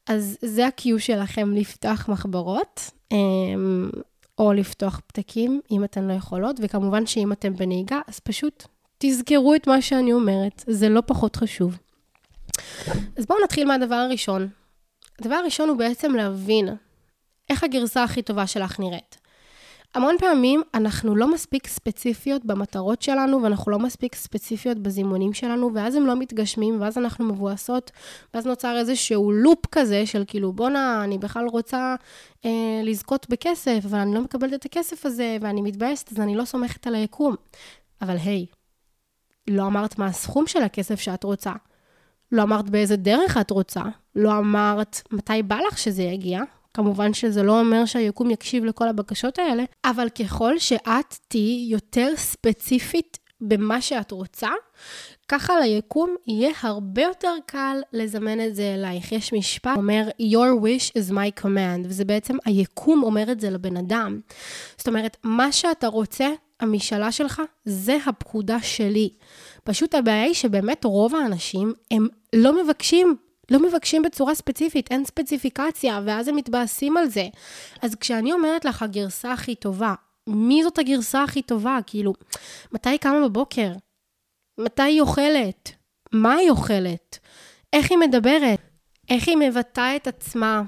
אז 0.06 0.38
זה 0.42 0.66
ה-Q 0.66 0.98
שלכם 0.98 1.54
לפתוח 1.54 2.08
מחברות, 2.08 2.90
אמ, 3.12 3.90
או 4.38 4.52
לפתוח 4.52 5.00
פתקים, 5.06 5.60
אם 5.70 5.84
אתן 5.84 6.04
לא 6.04 6.12
יכולות, 6.12 6.56
וכמובן 6.60 7.06
שאם 7.06 7.32
אתן 7.32 7.56
בנהיגה, 7.56 8.00
אז 8.08 8.20
פשוט 8.20 8.64
תזכרו 8.98 9.54
את 9.54 9.66
מה 9.66 9.82
שאני 9.82 10.12
אומרת, 10.12 10.64
זה 10.66 10.88
לא 10.88 11.02
פחות 11.06 11.36
חשוב. 11.36 11.78
אז 13.16 13.26
בואו 13.26 13.38
נתחיל 13.44 13.68
מהדבר 13.68 13.94
הראשון. 13.94 14.48
הדבר 15.20 15.34
הראשון 15.34 15.68
הוא 15.68 15.76
בעצם 15.76 16.14
להבין 16.14 16.68
איך 17.50 17.64
הגרסה 17.64 18.04
הכי 18.04 18.22
טובה 18.22 18.46
שלך 18.46 18.80
נראית. 18.80 19.21
המון 19.94 20.16
פעמים 20.18 20.62
אנחנו 20.74 21.16
לא 21.16 21.32
מספיק 21.32 21.66
ספציפיות 21.66 22.44
במטרות 22.44 23.02
שלנו, 23.02 23.42
ואנחנו 23.42 23.72
לא 23.72 23.78
מספיק 23.78 24.14
ספציפיות 24.14 24.78
בזימונים 24.78 25.32
שלנו, 25.32 25.70
ואז 25.74 25.94
הם 25.94 26.06
לא 26.06 26.16
מתגשמים, 26.16 26.80
ואז 26.80 26.98
אנחנו 26.98 27.24
מבואסות, 27.24 27.90
ואז 28.34 28.46
נוצר 28.46 28.76
איזשהו 28.78 29.32
לופ 29.32 29.66
כזה 29.72 30.06
של 30.06 30.24
כאילו, 30.26 30.52
בואנה, 30.52 31.04
אני 31.04 31.18
בכלל 31.18 31.46
רוצה 31.46 31.94
אה, 32.44 32.80
לזכות 32.84 33.26
בכסף, 33.28 33.80
אבל 33.84 33.98
אני 33.98 34.14
לא 34.14 34.20
מקבלת 34.20 34.54
את 34.54 34.64
הכסף 34.64 35.06
הזה, 35.06 35.36
ואני 35.40 35.62
מתבאסת, 35.62 36.12
אז 36.12 36.20
אני 36.20 36.34
לא 36.36 36.44
סומכת 36.44 36.86
על 36.86 36.94
היקום. 36.94 37.34
אבל 38.02 38.16
היי, 38.16 38.46
לא 39.50 39.66
אמרת 39.66 39.98
מה 39.98 40.06
הסכום 40.06 40.46
של 40.46 40.62
הכסף 40.62 41.00
שאת 41.00 41.24
רוצה. 41.24 41.52
לא 42.32 42.42
אמרת 42.42 42.70
באיזה 42.70 42.96
דרך 42.96 43.36
את 43.36 43.50
רוצה. 43.50 43.82
לא 44.16 44.38
אמרת 44.38 45.02
מתי 45.10 45.42
בא 45.42 45.58
לך 45.68 45.78
שזה 45.78 46.02
יגיע. 46.02 46.42
כמובן 46.74 47.14
שזה 47.14 47.42
לא 47.42 47.60
אומר 47.60 47.84
שהיקום 47.84 48.30
יקשיב 48.30 48.64
לכל 48.64 48.88
הבקשות 48.88 49.38
האלה, 49.38 49.64
אבל 49.84 50.08
ככל 50.08 50.58
שאת 50.58 51.16
תהיי 51.28 51.66
יותר 51.70 52.12
ספציפית 52.16 53.18
במה 53.40 53.80
שאת 53.80 54.10
רוצה, 54.10 54.48
ככה 55.28 55.60
ליקום 55.60 56.16
יהיה 56.26 56.50
הרבה 56.60 57.02
יותר 57.02 57.34
קל 57.46 57.80
לזמן 57.92 58.40
את 58.40 58.54
זה 58.54 58.74
אלייך. 58.74 59.12
יש 59.12 59.32
משפט 59.32 59.76
אומר, 59.76 60.08
your 60.20 60.64
wish 60.64 60.90
is 60.90 61.12
my 61.12 61.42
command, 61.42 61.84
וזה 61.84 62.04
בעצם, 62.04 62.36
היקום 62.44 63.02
אומר 63.02 63.32
את 63.32 63.40
זה 63.40 63.50
לבן 63.50 63.76
אדם. 63.76 64.20
זאת 64.76 64.88
אומרת, 64.88 65.16
מה 65.24 65.52
שאתה 65.52 65.86
רוצה, 65.86 66.28
המשאלה 66.60 67.12
שלך, 67.12 67.42
זה 67.64 67.96
הפקודה 68.06 68.62
שלי. 68.62 69.10
פשוט 69.64 69.94
הבעיה 69.94 70.22
היא 70.22 70.34
שבאמת 70.34 70.84
רוב 70.84 71.14
האנשים, 71.14 71.72
הם 71.90 72.08
לא 72.32 72.64
מבקשים 72.64 73.16
לא 73.50 73.68
מבקשים 73.68 74.02
בצורה 74.02 74.34
ספציפית, 74.34 74.90
אין 74.90 75.04
ספציפיקציה, 75.04 76.00
ואז 76.04 76.28
הם 76.28 76.36
מתבאסים 76.36 76.96
על 76.96 77.08
זה. 77.08 77.28
אז 77.82 77.94
כשאני 77.94 78.32
אומרת 78.32 78.64
לך, 78.64 78.82
הגרסה 78.82 79.32
הכי 79.32 79.54
טובה, 79.54 79.94
מי 80.26 80.62
זאת 80.62 80.78
הגרסה 80.78 81.24
הכי 81.24 81.42
טובה? 81.42 81.78
כאילו, 81.86 82.12
מתי 82.72 82.88
היא 82.88 82.98
קמה 82.98 83.28
בבוקר? 83.28 83.72
מתי 84.58 84.82
היא 84.82 85.00
אוכלת? 85.00 85.70
מה 86.12 86.34
היא 86.34 86.50
אוכלת? 86.50 87.18
איך 87.72 87.90
היא 87.90 87.98
מדברת? 87.98 88.60
איך 89.10 89.28
היא 89.28 89.36
מבטאה 89.36 89.96
את 89.96 90.06
עצמה? 90.06 90.62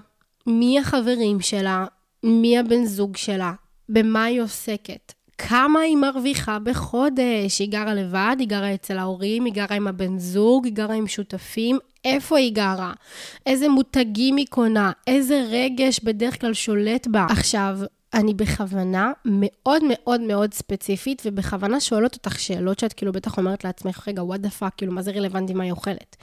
מי 0.47 0.78
החברים 0.78 1.40
שלה? 1.40 1.87
מי 2.23 2.59
הבן 2.59 2.85
זוג 2.85 3.16
שלה? 3.16 3.52
במה 3.88 4.25
היא 4.25 4.43
עוסקת? 4.43 5.12
כמה 5.38 5.81
היא 5.81 5.97
מרוויחה 5.97 6.59
בחודש? 6.59 7.59
היא 7.59 7.71
גרה 7.71 7.95
לבד? 7.95 8.37
היא 8.38 8.49
גרה 8.49 8.75
אצל 8.75 8.99
ההורים? 8.99 9.45
היא 9.45 9.52
גרה 9.52 9.76
עם 9.76 9.87
הבן 9.87 10.19
זוג? 10.19 10.64
היא 10.64 10.75
גרה 10.75 10.95
עם 10.95 11.07
שותפים? 11.07 11.78
איפה 12.04 12.38
היא 12.38 12.54
גרה? 12.54 12.92
איזה 13.46 13.68
מותגים 13.68 14.37
היא 14.37 14.46
קונה? 14.50 14.92
איזה 15.06 15.46
רגש 15.50 16.00
בדרך 16.00 16.40
כלל 16.40 16.54
שולט 16.54 17.06
בה? 17.06 17.26
עכשיו, 17.30 17.78
אני 18.14 18.34
בכוונה 18.34 19.12
מאוד 19.25 19.82
מאוד 19.88 20.20
מאוד 20.20 20.54
ספציפית, 20.54 21.23
ובכוונה 21.25 21.80
שואלת 21.80 22.14
אותך 22.14 22.38
שאלות 22.38 22.78
שאת 22.78 22.92
כאילו 22.92 23.12
בטח 23.12 23.38
אומרת 23.38 23.64
לעצמך, 23.64 24.04
רגע, 24.08 24.23
what 24.23 24.46
the 24.46 24.61
fuck, 24.62 24.70
כאילו, 24.76 24.92
מה 24.92 25.02
זה 25.02 25.11
רלוונטי 25.11 25.54
מה 25.54 25.64
היא 25.64 25.73
אוכלת? 25.73 26.16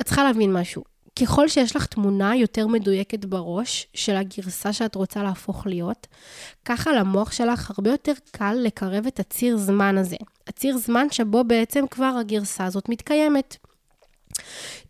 את 0.00 0.06
צריכה 0.06 0.24
להבין 0.24 0.52
משהו. 0.52 0.84
ככל 1.20 1.48
שיש 1.48 1.76
לך 1.76 1.86
תמונה 1.86 2.36
יותר 2.36 2.66
מדויקת 2.66 3.24
בראש 3.24 3.86
של 3.94 4.16
הגרסה 4.16 4.72
שאת 4.72 4.94
רוצה 4.94 5.22
להפוך 5.22 5.66
להיות, 5.66 6.06
ככה 6.64 6.92
למוח 6.92 7.32
שלך 7.32 7.70
הרבה 7.70 7.90
יותר 7.90 8.12
קל 8.30 8.56
לקרב 8.62 9.06
את 9.06 9.20
הציר 9.20 9.56
זמן 9.56 9.98
הזה. 9.98 10.16
הציר 10.46 10.78
זמן 10.78 11.06
שבו 11.10 11.44
בעצם 11.44 11.84
כבר 11.90 12.16
הגרסה 12.20 12.64
הזאת 12.64 12.88
מתקיימת. 12.88 13.56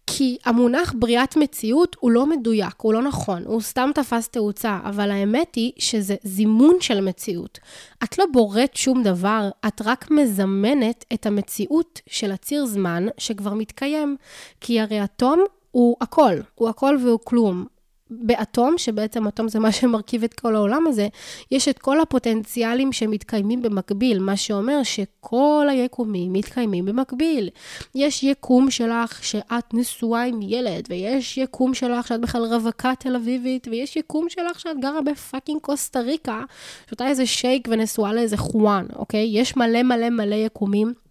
כי 0.06 0.36
המונח 0.44 0.94
בריאת 0.98 1.36
מציאות 1.36 1.96
הוא 2.00 2.10
לא 2.10 2.26
מדויק, 2.26 2.74
הוא 2.82 2.94
לא 2.94 3.02
נכון, 3.02 3.42
הוא 3.46 3.60
סתם 3.60 3.90
תפס 3.94 4.28
תאוצה, 4.28 4.78
אבל 4.84 5.10
האמת 5.10 5.54
היא 5.54 5.72
שזה 5.78 6.16
זימון 6.22 6.76
של 6.80 7.00
מציאות. 7.00 7.58
את 8.04 8.18
לא 8.18 8.24
בוראת 8.32 8.76
שום 8.76 9.02
דבר, 9.02 9.50
את 9.66 9.82
רק 9.84 10.10
מזמנת 10.10 11.04
את 11.12 11.26
המציאות 11.26 12.00
של 12.06 12.32
הציר 12.32 12.66
זמן 12.66 13.06
שכבר 13.18 13.54
מתקיים. 13.54 14.16
כי 14.60 14.80
הרי 14.80 15.04
אטום 15.04 15.44
הוא 15.70 15.96
הכל, 16.00 16.34
הוא 16.54 16.68
הכל 16.68 16.96
והוא 17.02 17.18
כלום. 17.24 17.73
באטום, 18.20 18.74
שבעצם 18.78 19.28
אטום 19.28 19.48
זה 19.48 19.58
מה 19.58 19.72
שמרכיב 19.72 20.24
את 20.24 20.34
כל 20.34 20.56
העולם 20.56 20.86
הזה, 20.86 21.08
יש 21.50 21.68
את 21.68 21.78
כל 21.78 22.00
הפוטנציאלים 22.00 22.92
שמתקיימים 22.92 23.62
במקביל, 23.62 24.18
מה 24.18 24.36
שאומר 24.36 24.82
שכל 24.82 25.66
היקומים 25.70 26.32
מתקיימים 26.32 26.84
במקביל. 26.84 27.48
יש 27.94 28.22
יקום 28.22 28.70
שלך 28.70 29.24
שאת 29.24 29.74
נשואה 29.74 30.22
עם 30.22 30.42
ילד, 30.42 30.86
ויש 30.88 31.38
יקום 31.38 31.74
שלך 31.74 32.08
שאת 32.08 32.20
בכלל 32.20 32.44
רווקה 32.44 32.92
תל 32.98 33.16
אביבית, 33.16 33.68
ויש 33.70 33.96
יקום 33.96 34.28
שלך 34.28 34.60
שאת 34.60 34.80
גרה 34.80 35.02
בפאקינג 35.02 35.60
קוסטה 35.60 36.00
ריקה, 36.00 36.42
שותה 36.90 37.08
איזה 37.08 37.26
שייק 37.26 37.68
ונשואה 37.70 38.12
לאיזה 38.12 38.36
חואן, 38.36 38.86
אוקיי? 38.96 39.30
יש 39.32 39.56
מלא 39.56 39.82
מלא 39.82 40.10
מלא 40.10 40.34
יקומים. 40.34 41.03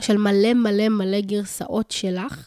של 0.00 0.16
מלא 0.16 0.54
מלא 0.54 0.88
מלא 0.88 1.20
גרסאות 1.20 1.90
שלך, 1.90 2.46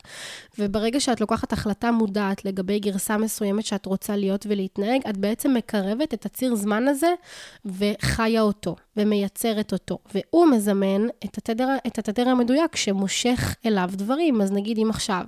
וברגע 0.60 1.00
שאת 1.00 1.22
לוקחת 1.22 1.54
החלטה 1.54 1.92
מודעת 1.92 2.46
לגבי 2.46 2.80
גרסה 2.80 3.18
מסוימת 3.18 3.66
שאת 3.66 3.86
רוצה 3.86 4.16
להיות 4.16 4.46
ולהתנהג, 4.50 5.02
את 5.10 5.18
בעצם 5.18 5.54
מקרבת 5.54 6.14
את 6.14 6.26
הציר 6.26 6.56
זמן 6.56 6.88
הזה 6.88 7.14
וחיה 7.66 8.42
אותו, 8.42 8.76
ומייצרת 8.98 9.72
אותו. 9.74 9.98
והוא 10.14 10.48
מזמן 10.48 11.08
את 11.26 11.38
התדר, 11.38 11.68
את 11.88 11.98
התדר 11.98 12.30
המדויק 12.30 12.76
שמושך 12.76 13.56
אליו 13.66 13.90
דברים. 13.94 14.42
אז 14.42 14.52
נגיד 14.52 14.78
אם 14.78 14.90
עכשיו 14.90 15.24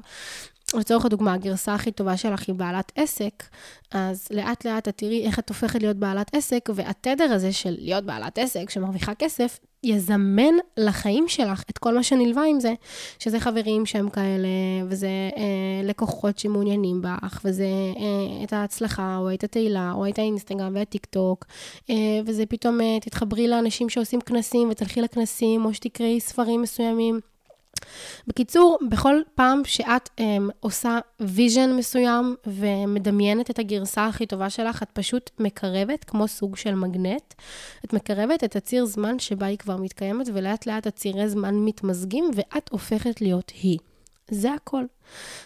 לצורך 0.74 1.06
הדוגמה, 1.06 1.34
הגרסה 1.34 1.74
הכי 1.74 1.92
טובה 1.92 2.18
שלך 2.18 2.44
היא 2.48 2.56
בעלת 2.56 2.92
עסק, 2.96 3.44
אז 3.92 4.28
לאט 4.32 4.66
לאט 4.66 4.88
את 4.88 4.98
תראי 4.98 5.26
איך 5.26 5.40
את 5.40 5.50
הופכת 5.50 5.82
להיות 5.82 5.98
בעלת 5.98 6.36
עסק, 6.36 6.70
והתדר 6.76 7.24
הזה 7.24 7.54
של 7.54 7.76
להיות 7.80 8.04
בעלת 8.04 8.38
עסק 8.38 8.70
שמרוויחה 8.70 9.16
כסף, 9.16 9.60
יזמן 9.86 10.54
לחיים 10.78 11.28
שלך 11.28 11.64
את 11.70 11.78
כל 11.78 11.96
מה 11.96 12.04
שנלווה 12.04 12.46
עם 12.46 12.60
זה, 12.60 12.74
שזה 13.20 13.40
חברים 13.40 13.86
שהם 13.86 14.10
כאלה, 14.10 14.48
וזה 14.90 15.08
אה, 15.38 15.82
לקוחות 15.84 16.40
שמעוניינים 16.40 17.02
בך, 17.02 17.42
וזה 17.46 17.66
אה, 17.98 18.44
את 18.44 18.54
ההצלחה, 18.54 19.18
או 19.18 19.34
את 19.34 19.44
התהילה, 19.44 19.92
או 19.96 20.10
את 20.10 20.20
האינסטגרם 20.20 20.76
והטיק 20.76 21.06
טוק, 21.06 21.46
אה, 21.90 21.96
וזה 22.26 22.46
פתאום 22.46 22.82
אה, 22.82 22.98
תתחברי 23.02 23.48
לאנשים 23.48 23.90
שעושים 23.90 24.22
כנסים, 24.22 24.70
ותלכי 24.72 25.02
לכנסים, 25.02 25.66
או 25.66 25.74
שתקראי 25.74 26.20
ספרים 26.20 26.62
מסוימים. 26.62 27.35
בקיצור, 28.28 28.78
בכל 28.90 29.16
פעם 29.36 29.62
שאת 29.66 30.10
um, 30.20 30.24
עושה 30.60 31.00
vision 31.20 31.74
מסוים 31.78 32.36
ומדמיינת 32.48 33.50
את 33.50 33.60
הגרסה 33.60 34.06
הכי 34.06 34.26
טובה 34.26 34.50
שלך, 34.50 34.84
את 34.84 34.90
פשוט 34.94 35.32
מקרבת, 35.40 36.04
כמו 36.04 36.28
סוג 36.28 36.58
של 36.58 36.76
מגנט, 36.76 37.34
את 37.86 37.94
מקרבת 37.94 38.44
את 38.44 38.56
הציר 38.56 38.86
זמן 38.86 39.20
שבה 39.20 39.46
היא 39.46 39.58
כבר 39.58 39.78
מתקיימת, 39.78 40.28
ולאט 40.34 40.66
לאט 40.66 40.88
הצירי 40.88 41.30
זמן 41.30 41.56
מתמזגים, 41.56 42.32
ואת 42.36 42.70
הופכת 42.72 43.22
להיות 43.22 43.52
היא. 43.62 43.80
זה 44.32 44.54
הכל. 44.54 44.86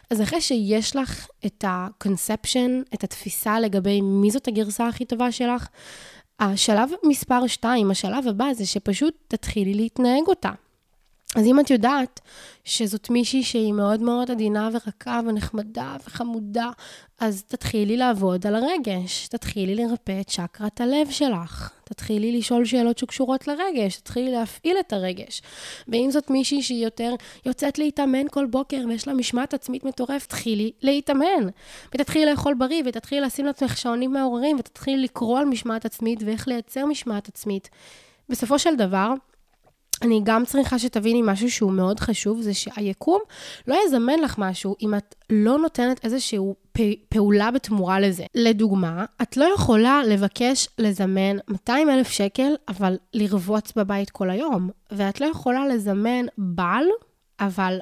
אז 0.09 0.21
אחרי 0.21 0.41
שיש 0.41 0.95
לך 0.95 1.27
את 1.45 1.63
ה-conception, 1.63 2.93
את 2.93 3.03
התפיסה 3.03 3.59
לגבי 3.59 4.01
מי 4.01 4.31
זאת 4.31 4.47
הגרסה 4.47 4.87
הכי 4.87 5.05
טובה 5.05 5.31
שלך, 5.31 5.67
השלב 6.39 6.89
מספר 7.03 7.47
2, 7.47 7.91
השלב 7.91 8.27
הבא 8.27 8.53
זה 8.53 8.65
שפשוט 8.65 9.13
תתחילי 9.27 9.73
להתנהג 9.73 10.27
אותה. 10.27 10.51
אז 11.35 11.45
אם 11.45 11.59
את 11.59 11.69
יודעת 11.69 12.19
שזאת 12.63 13.09
מישהי 13.09 13.43
שהיא 13.43 13.73
מאוד 13.73 14.01
מאוד 14.01 14.31
עדינה 14.31 14.69
ורכה 14.73 15.19
ונחמדה 15.25 15.95
וחמודה, 16.05 16.69
אז 17.19 17.43
תתחילי 17.47 17.97
לעבוד 17.97 18.47
על 18.47 18.55
הרגש, 18.55 19.27
תתחילי 19.27 19.75
לרפא 19.75 20.21
את 20.21 20.27
צ'קרת 20.27 20.81
הלב 20.81 21.09
שלך, 21.09 21.71
תתחילי 21.83 22.37
לשאול 22.37 22.65
שאלות 22.65 22.97
שקשורות 22.97 23.47
לרגש, 23.47 23.97
תתחילי 23.97 24.31
להפעיל 24.31 24.77
את 24.79 24.93
הרגש. 24.93 25.41
ואם 25.87 26.07
זאת 26.11 26.29
מישהי 26.29 26.63
שהיא 26.63 26.83
יותר 26.83 27.15
יוצאת 27.45 27.77
להתאמן 27.77 28.27
כל 28.31 28.45
בוקר 28.45 28.81
ויש 28.87 29.07
לה 29.07 29.13
משמעת 29.13 29.53
עצמית 29.53 29.83
מטורפת, 29.83 30.27
תתחילי 30.27 30.71
להתאמן. 30.81 31.47
ותתחילי 31.95 32.25
לאכול 32.25 32.53
בריא, 32.53 32.83
ותתחילי 32.85 33.21
לשים 33.21 33.45
לעצמך 33.45 33.77
שעונים 33.77 34.13
מעוררים, 34.13 34.55
ותתחילי 34.59 35.03
לקרוא 35.03 35.39
על 35.39 35.45
משמעת 35.45 35.85
עצמית 35.85 36.19
ואיך 36.25 36.47
לייצר 36.47 36.85
משמעת 36.85 37.27
עצמית. 37.27 37.69
בסופו 38.29 38.59
של 38.59 38.75
דבר, 38.75 39.13
אני 40.01 40.21
גם 40.23 40.45
צריכה 40.45 40.79
שתביני 40.79 41.21
משהו 41.23 41.51
שהוא 41.51 41.71
מאוד 41.71 41.99
חשוב, 41.99 42.41
זה 42.41 42.53
שהיקום 42.53 43.21
לא 43.67 43.77
יזמן 43.85 44.19
לך 44.19 44.35
משהו 44.37 44.75
אם 44.81 44.95
את 44.95 45.15
לא 45.29 45.57
נותנת 45.57 46.05
איזושהי 46.05 46.39
פעולה 47.09 47.51
בתמורה 47.51 47.99
לזה. 47.99 48.25
לדוגמה, 48.35 49.05
את 49.21 49.37
לא 49.37 49.45
יכולה 49.55 50.01
לבקש 50.07 50.67
לזמן 50.77 51.37
200 51.47 51.89
אלף 51.89 52.09
שקל, 52.09 52.55
אבל 52.67 52.97
לרבוץ 53.13 53.73
בבית 53.75 54.09
כל 54.09 54.29
היום. 54.29 54.69
ואת 54.91 55.21
לא 55.21 55.25
יכולה 55.25 55.67
לזמן 55.67 56.25
בעל, 56.37 56.85
אבל 57.39 57.79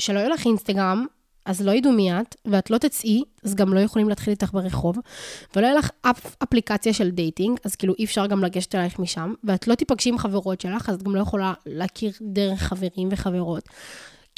שלא 0.00 0.18
יהיה 0.18 0.28
לך 0.28 0.46
אינסטגרם, 0.46 1.06
אז 1.48 1.62
לא 1.62 1.72
ידעו 1.72 1.92
מי 1.92 2.12
את, 2.12 2.36
ואת 2.44 2.70
לא 2.70 2.78
תצאי, 2.78 3.22
אז 3.44 3.54
גם 3.54 3.74
לא 3.74 3.80
יכולים 3.80 4.08
להתחיל 4.08 4.30
איתך 4.30 4.52
ברחוב, 4.52 4.98
ולא 5.56 5.66
יהיה 5.66 5.76
לך 5.76 5.90
אף 6.02 6.36
אפליקציה 6.42 6.92
של 6.92 7.10
dating, 7.10 7.58
אז 7.64 7.74
כאילו 7.74 7.94
אי 7.98 8.04
אפשר 8.04 8.26
גם 8.26 8.44
לגשת 8.44 8.74
אלייך 8.74 8.98
משם, 8.98 9.34
ואת 9.44 9.68
לא 9.68 9.74
תיפגשי 9.74 10.08
עם 10.08 10.18
חברות 10.18 10.60
שלך, 10.60 10.88
אז 10.88 10.94
את 10.94 11.02
גם 11.02 11.14
לא 11.14 11.20
יכולה 11.20 11.52
להכיר 11.66 12.12
דרך 12.20 12.62
חברים 12.62 13.08
וחברות. 13.10 13.68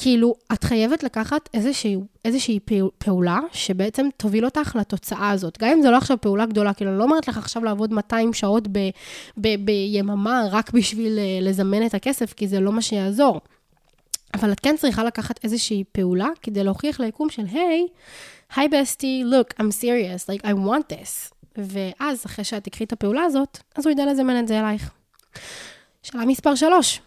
כאילו, 0.03 0.35
את 0.53 0.65
חייבת 0.65 1.03
לקחת 1.03 1.49
איזושהי, 1.55 1.97
איזושהי 2.25 2.59
פעולה 2.99 3.39
שבעצם 3.53 4.07
תוביל 4.17 4.45
אותך 4.45 4.77
לתוצאה 4.77 5.31
הזאת. 5.31 5.59
גם 5.59 5.69
אם 5.69 5.83
זו 5.83 5.91
לא 5.91 5.97
עכשיו 5.97 6.17
פעולה 6.21 6.47
גדולה, 6.47 6.75
כאילו, 6.75 6.91
אני 6.91 6.99
לא 6.99 7.05
אומרת 7.05 7.29
לך 7.29 7.39
עכשיו 7.39 7.65
לעבוד 7.65 7.93
200 7.93 8.33
שעות 8.33 8.69
ב, 8.73 8.79
ב, 9.37 9.65
ביממה 9.65 10.43
רק 10.51 10.71
בשביל 10.73 11.19
אה, 11.19 11.39
לזמן 11.41 11.87
את 11.87 11.95
הכסף, 11.95 12.33
כי 12.33 12.49
זה 12.49 12.61
לא 12.61 12.73
מה 12.73 12.83
שיעזור. 12.83 13.41
אבל 14.35 14.53
את 14.53 14.61
כן 14.61 14.77
צריכה 14.79 15.05
לקחת 15.05 15.45
איזושהי 15.45 15.85
פעולה 15.93 16.29
כדי 16.43 16.65
להוכיח 16.65 17.01
ליקום 17.01 17.31
של, 17.31 17.43
היי, 17.53 17.87
היי 18.57 18.69
בסטי, 18.69 19.25
look, 19.27 19.63
I'm 19.63 19.71
serious, 19.83 20.27
like, 20.27 20.47
I 20.47 20.53
want 20.53 20.93
this. 20.93 21.35
ואז, 21.57 22.27
אחרי 22.27 22.45
שאת 22.45 22.65
תקחי 22.65 22.85
את 22.85 22.93
הפעולה 22.93 23.23
הזאת, 23.23 23.59
אז 23.77 23.87
הוא 23.87 23.93
ידע 23.93 24.07
לזמן 24.07 24.41
את 24.41 24.49
זה 24.49 24.61
אלייך. 24.61 24.91
שאלה 26.03 26.25
מספר 26.25 26.55
3. 26.55 27.01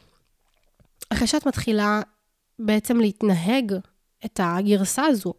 אחרי 1.10 1.28
שאת 1.28 1.48
מתחילה 1.48 2.02
בעצם 2.60 3.00
להתנהג 3.00 3.74
את 4.26 4.40
הגרסה 4.44 5.06
הזו, 5.06 5.34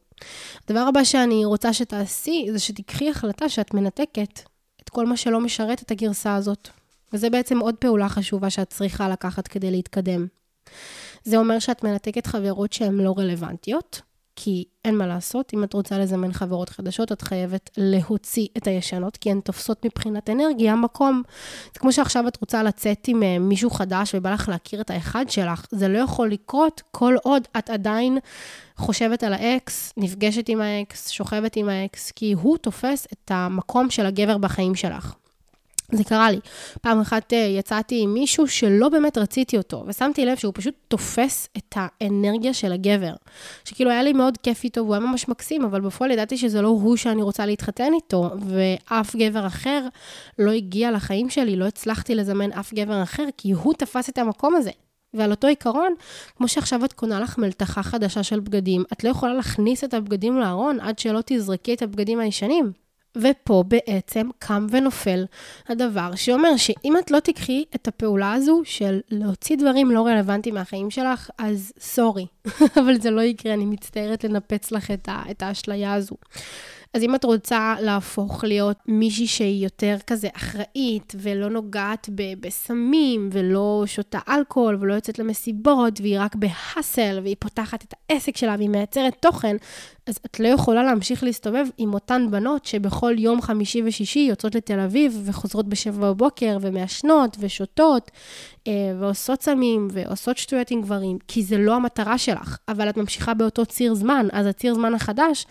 הדבר 0.64 0.80
הבא 0.80 1.04
שאני 1.04 1.44
רוצה 1.44 1.72
שתעשי, 1.72 2.46
זה 2.52 2.58
שתיקחי 2.58 3.10
החלטה 3.10 3.48
שאת 3.48 3.74
מנתקת 3.74 4.40
את 4.82 4.88
כל 4.88 5.06
מה 5.06 5.16
שלא 5.16 5.40
משרת 5.40 5.82
את 5.82 5.90
הגרסה 5.90 6.34
הזאת. 6.34 6.68
וזה 7.12 7.30
בעצם 7.30 7.58
עוד 7.58 7.74
פעולה 7.74 8.08
חשובה 8.08 8.50
שאת 8.50 8.70
צריכה 8.70 9.08
לקחת 9.08 9.48
כדי 9.48 9.70
להתקדם. 9.70 10.26
זה 11.24 11.36
אומר 11.36 11.58
שאת 11.58 11.84
מנתקת 11.84 12.26
חברות 12.26 12.72
שהן 12.72 12.94
לא 12.94 13.14
רלוונטיות, 13.18 14.00
כי 14.36 14.64
אין 14.84 14.96
מה 14.96 15.06
לעשות, 15.06 15.54
אם 15.54 15.64
את 15.64 15.72
רוצה 15.72 15.98
לזמן 15.98 16.32
חברות 16.32 16.68
חדשות, 16.68 17.12
את 17.12 17.22
חייבת 17.22 17.70
להוציא 17.76 18.46
את 18.56 18.66
הישנות, 18.66 19.16
כי 19.16 19.30
הן 19.30 19.40
תופסות 19.40 19.84
מבחינת 19.84 20.30
אנרגיה 20.30 20.76
מקום. 20.76 21.22
זה 21.74 21.80
כמו 21.80 21.92
שעכשיו 21.92 22.28
את 22.28 22.40
רוצה 22.40 22.62
לצאת 22.62 23.08
עם 23.08 23.22
אה, 23.22 23.38
מישהו 23.38 23.70
חדש 23.70 24.14
ובא 24.14 24.32
לך 24.32 24.48
להכיר 24.48 24.80
את 24.80 24.90
האחד 24.90 25.24
שלך, 25.28 25.66
זה 25.70 25.88
לא 25.88 25.98
יכול 25.98 26.30
לקרות 26.30 26.82
כל 26.90 27.14
עוד 27.22 27.42
את 27.58 27.70
עדיין 27.70 28.18
חושבת 28.76 29.22
על 29.22 29.32
האקס, 29.32 29.92
נפגשת 29.96 30.48
עם 30.48 30.60
האקס, 30.60 31.08
שוכבת 31.08 31.56
עם 31.56 31.68
האקס, 31.68 32.10
כי 32.10 32.32
הוא 32.32 32.56
תופס 32.58 33.06
את 33.12 33.30
המקום 33.34 33.90
של 33.90 34.06
הגבר 34.06 34.38
בחיים 34.38 34.74
שלך. 34.74 35.14
זה 35.92 36.04
קרה 36.04 36.30
לי. 36.30 36.40
פעם 36.80 37.00
אחת 37.00 37.32
אה, 37.32 37.38
יצאתי 37.38 38.00
עם 38.02 38.14
מישהו 38.14 38.48
שלא 38.48 38.88
באמת 38.88 39.18
רציתי 39.18 39.58
אותו, 39.58 39.84
ושמתי 39.86 40.26
לב 40.26 40.36
שהוא 40.36 40.52
פשוט 40.56 40.74
תופס 40.88 41.48
את 41.56 41.74
האנרגיה 41.76 42.54
של 42.54 42.72
הגבר. 42.72 43.14
שכאילו 43.64 43.90
היה 43.90 44.02
לי 44.02 44.12
מאוד 44.12 44.38
כיף 44.42 44.64
איתו, 44.64 44.80
והוא 44.80 44.94
היה 44.94 45.04
ממש 45.06 45.28
מקסים, 45.28 45.64
אבל 45.64 45.80
בפועל 45.80 46.10
ידעתי 46.10 46.36
שזה 46.36 46.62
לא 46.62 46.68
הוא 46.68 46.96
שאני 46.96 47.22
רוצה 47.22 47.46
להתחתן 47.46 47.92
איתו, 47.94 48.30
ואף 48.40 49.16
גבר 49.16 49.46
אחר 49.46 49.86
לא 50.38 50.50
הגיע 50.50 50.90
לחיים 50.90 51.30
שלי, 51.30 51.56
לא 51.56 51.64
הצלחתי 51.64 52.14
לזמן 52.14 52.52
אף 52.52 52.74
גבר 52.74 53.02
אחר, 53.02 53.24
כי 53.36 53.52
הוא 53.52 53.74
תפס 53.74 54.08
את 54.08 54.18
המקום 54.18 54.56
הזה. 54.56 54.70
ועל 55.14 55.30
אותו 55.30 55.46
עיקרון, 55.46 55.94
כמו 56.36 56.48
שעכשיו 56.48 56.84
את 56.84 56.92
קונה 56.92 57.20
לך 57.20 57.38
מלתחה 57.38 57.82
חדשה 57.82 58.22
של 58.22 58.40
בגדים, 58.40 58.84
את 58.92 59.04
לא 59.04 59.08
יכולה 59.08 59.34
להכניס 59.34 59.84
את 59.84 59.94
הבגדים 59.94 60.38
לארון 60.38 60.80
עד 60.80 60.98
שלא 60.98 61.20
תזרקי 61.26 61.74
את 61.74 61.82
הבגדים 61.82 62.20
הישנים. 62.20 62.83
ופה 63.16 63.64
בעצם 63.68 64.28
קם 64.38 64.66
ונופל 64.71 65.25
הדבר 65.68 66.14
שאומר 66.14 66.56
שאם 66.56 66.97
את 66.99 67.11
לא 67.11 67.21
תיקחי 67.21 67.64
את 67.75 67.88
הפעולה 67.88 68.33
הזו 68.33 68.61
של 68.64 69.00
להוציא 69.11 69.56
דברים 69.56 69.90
לא 69.90 70.06
רלוונטיים 70.06 70.54
מהחיים 70.54 70.90
שלך, 70.90 71.30
אז 71.38 71.73
סורי, 71.80 72.26
אבל 72.80 73.00
זה 73.00 73.11
לא 73.11 73.21
יקרה, 73.21 73.54
אני 73.54 73.64
מצטערת 73.64 74.25
לנפץ 74.25 74.71
לך 74.71 74.90
את, 74.90 75.09
ה, 75.09 75.23
את 75.30 75.42
האשליה 75.42 75.94
הזו. 75.94 76.16
אז 76.94 77.02
אם 77.02 77.14
את 77.14 77.24
רוצה 77.24 77.74
להפוך 77.80 78.44
להיות 78.44 78.76
מישהי 78.86 79.26
שהיא 79.26 79.64
יותר 79.64 79.96
כזה 80.06 80.28
אחראית 80.36 81.14
ולא 81.16 81.50
נוגעת 81.50 82.08
בסמים 82.40 83.28
ולא 83.32 83.82
שותה 83.86 84.18
אלכוהול 84.28 84.78
ולא 84.80 84.94
יוצאת 84.94 85.18
למסיבות 85.18 86.00
והיא 86.00 86.20
רק 86.20 86.34
בהאסל 86.34 87.20
והיא 87.22 87.36
פותחת 87.38 87.84
את 87.84 87.94
העסק 88.10 88.36
שלה 88.36 88.54
והיא 88.58 88.68
מייצרת 88.68 89.14
תוכן, 89.20 89.56
אז 90.06 90.18
את 90.26 90.40
לא 90.40 90.48
יכולה 90.48 90.82
להמשיך 90.82 91.24
להסתובב 91.24 91.66
עם 91.78 91.94
אותן 91.94 92.26
בנות 92.30 92.64
שבכל 92.64 93.14
יום 93.18 93.42
חמישי 93.42 93.82
ושישי 93.84 94.18
יוצאות 94.18 94.54
לתל 94.54 94.80
אביב 94.80 95.22
וחוזרות 95.24 95.68
בשבע 95.68 96.12
בבוקר 96.12 96.58
ומעשנות 96.60 97.36
ושותות 97.40 98.10
אה, 98.66 98.72
ועושות 99.00 99.42
סמים 99.42 99.88
ועושות 99.92 100.38
שטויות 100.38 100.70
עם 100.70 100.82
גברים, 100.82 101.18
כי 101.28 101.42
זה 101.42 101.58
לא 101.58 101.74
המטרה 101.74 102.18
שלך, 102.18 102.56
אבל 102.68 102.88
את 102.88 102.96
ממשיכה 102.96 103.34
באותו 103.34 103.66
ציר 103.66 103.94
זמן, 103.94 104.26
אז 104.32 104.46
הציר 104.46 104.74
זמן 104.74 104.94
החדש 104.94 105.46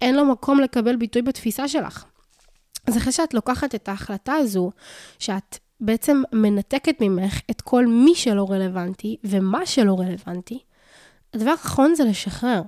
אין 0.00 0.16
לו 0.16 0.24
מקום 0.24 0.60
לקבל 0.60 0.96
ביטוי 0.96 1.22
בתפיסה 1.22 1.68
שלך. 1.68 2.04
אז 2.86 2.96
אחרי 2.96 3.12
שאת 3.12 3.34
לוקחת 3.34 3.74
את 3.74 3.88
ההחלטה 3.88 4.32
הזו, 4.34 4.70
שאת 5.18 5.58
בעצם 5.80 6.22
מנתקת 6.32 6.96
ממך 7.00 7.40
את 7.50 7.60
כל 7.60 7.86
מי 7.86 8.14
שלא 8.14 8.46
רלוונטי 8.50 9.16
ומה 9.24 9.66
שלא 9.66 10.00
רלוונטי, 10.00 10.58
הדבר 11.34 11.50
האחרון 11.50 11.94
זה 11.94 12.04
לשחרר. 12.04 12.62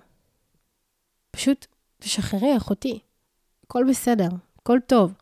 פשוט 1.31 1.67
תשחררי, 1.99 2.57
אחותי. 2.57 2.99
הכל 3.65 3.85
בסדר, 3.89 4.29
הכל 4.63 4.79
טוב. 4.87 5.15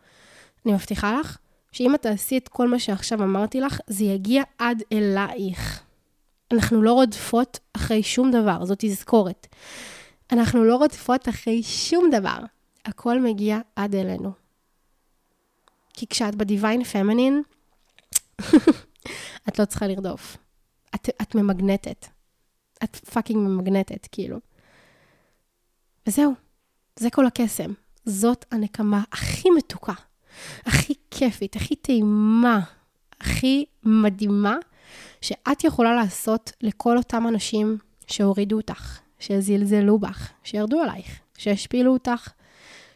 אני 0.67 0.75
מבטיחה 0.75 1.21
לך 1.21 1.39
שאם 1.73 1.95
את 1.95 2.03
תעשי 2.03 2.39
את 2.39 2.49
כל 2.49 2.69
מה 2.69 2.79
שעכשיו 2.79 3.23
אמרתי 3.23 3.61
לך, 3.61 3.81
זה 3.87 4.05
יגיע 4.05 4.43
עד 4.59 4.83
אלייך. 4.93 5.83
אנחנו 6.53 6.83
לא 6.83 6.93
רודפות 6.93 7.59
אחרי 7.73 8.03
שום 8.03 8.31
דבר, 8.31 8.65
זאת 8.65 8.79
תזכורת. 8.81 9.47
אנחנו 10.33 10.65
לא 10.65 10.77
רודפות 10.77 11.29
אחרי 11.29 11.63
שום 11.63 12.11
דבר. 12.11 12.39
הכל 12.85 13.21
מגיע 13.21 13.59
עד 13.77 13.95
אלינו. 13.95 14.33
כי 15.93 16.07
כשאת 16.07 16.35
בדיוויין 16.35 16.85
פמינין, 16.85 17.43
את 19.49 19.59
לא 19.59 19.65
צריכה 19.65 19.87
לרדוף. 19.87 20.37
את, 20.95 21.09
את 21.23 21.35
ממגנטת. 21.35 22.07
את 22.85 22.97
פאקינג 22.97 23.49
ממגנטת, 23.49 24.09
כאילו. 24.13 24.39
וזהו, 26.07 26.35
זה 26.97 27.11
כל 27.11 27.27
הקסם. 27.27 27.73
זאת 28.05 28.45
הנקמה 28.51 29.03
הכי 29.13 29.51
מתוקה, 29.51 29.93
הכי 30.65 30.95
כיפית, 31.11 31.57
הכי 31.57 31.77
טעימה, 31.77 32.61
הכי 33.21 33.65
מדהימה, 33.83 34.57
שאת 35.21 35.65
יכולה 35.65 35.95
לעשות 35.95 36.53
לכל 36.61 36.97
אותם 36.97 37.27
אנשים 37.29 37.79
שהורידו 38.07 38.57
אותך, 38.57 38.99
שזלזלו 39.19 39.99
בך, 39.99 40.33
שירדו 40.43 40.81
עלייך, 40.81 41.21
שהשפילו 41.39 41.93
אותך, 41.93 42.33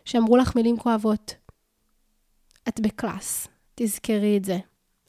שאמרו 0.05 0.37
לך 0.37 0.57
מילים 0.57 0.77
כואבות. 0.77 1.35
את 2.69 2.81
בקלאס, 2.81 3.49
תזכרי 3.75 4.37
את 4.37 4.45
זה. 4.45 4.59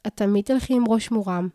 את 0.06 0.12
תמיד 0.14 0.44
תלכי 0.44 0.74
עם 0.74 0.84
ראש 0.88 1.10
מורם, 1.10 1.48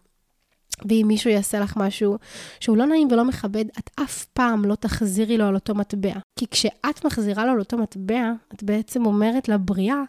ואם 0.90 1.06
מישהו 1.08 1.30
יעשה 1.30 1.60
לך 1.60 1.78
משהו 1.78 2.18
שהוא 2.60 2.78
לא 2.78 2.86
נעים 2.86 3.08
ולא 3.12 3.26
מכבד, 3.26 3.66
את 3.80 3.90
אף 4.04 4.26
פעם 4.26 4.66
לא 4.66 4.76
תחזירי 4.76 5.38
לו 5.38 5.46
על 5.46 5.56
אותו 5.56 5.76
מטבע. 5.76 6.14
כי 6.40 6.46
כשאת 6.52 7.06
מחזירה 7.06 7.46
לו 7.46 7.52
על 7.52 7.60
אותו 7.60 7.78
מטבע, 7.78 8.32
את 8.54 8.64
בעצם 8.64 9.06
אומרת 9.06 9.50
לבריאה, 9.50 10.02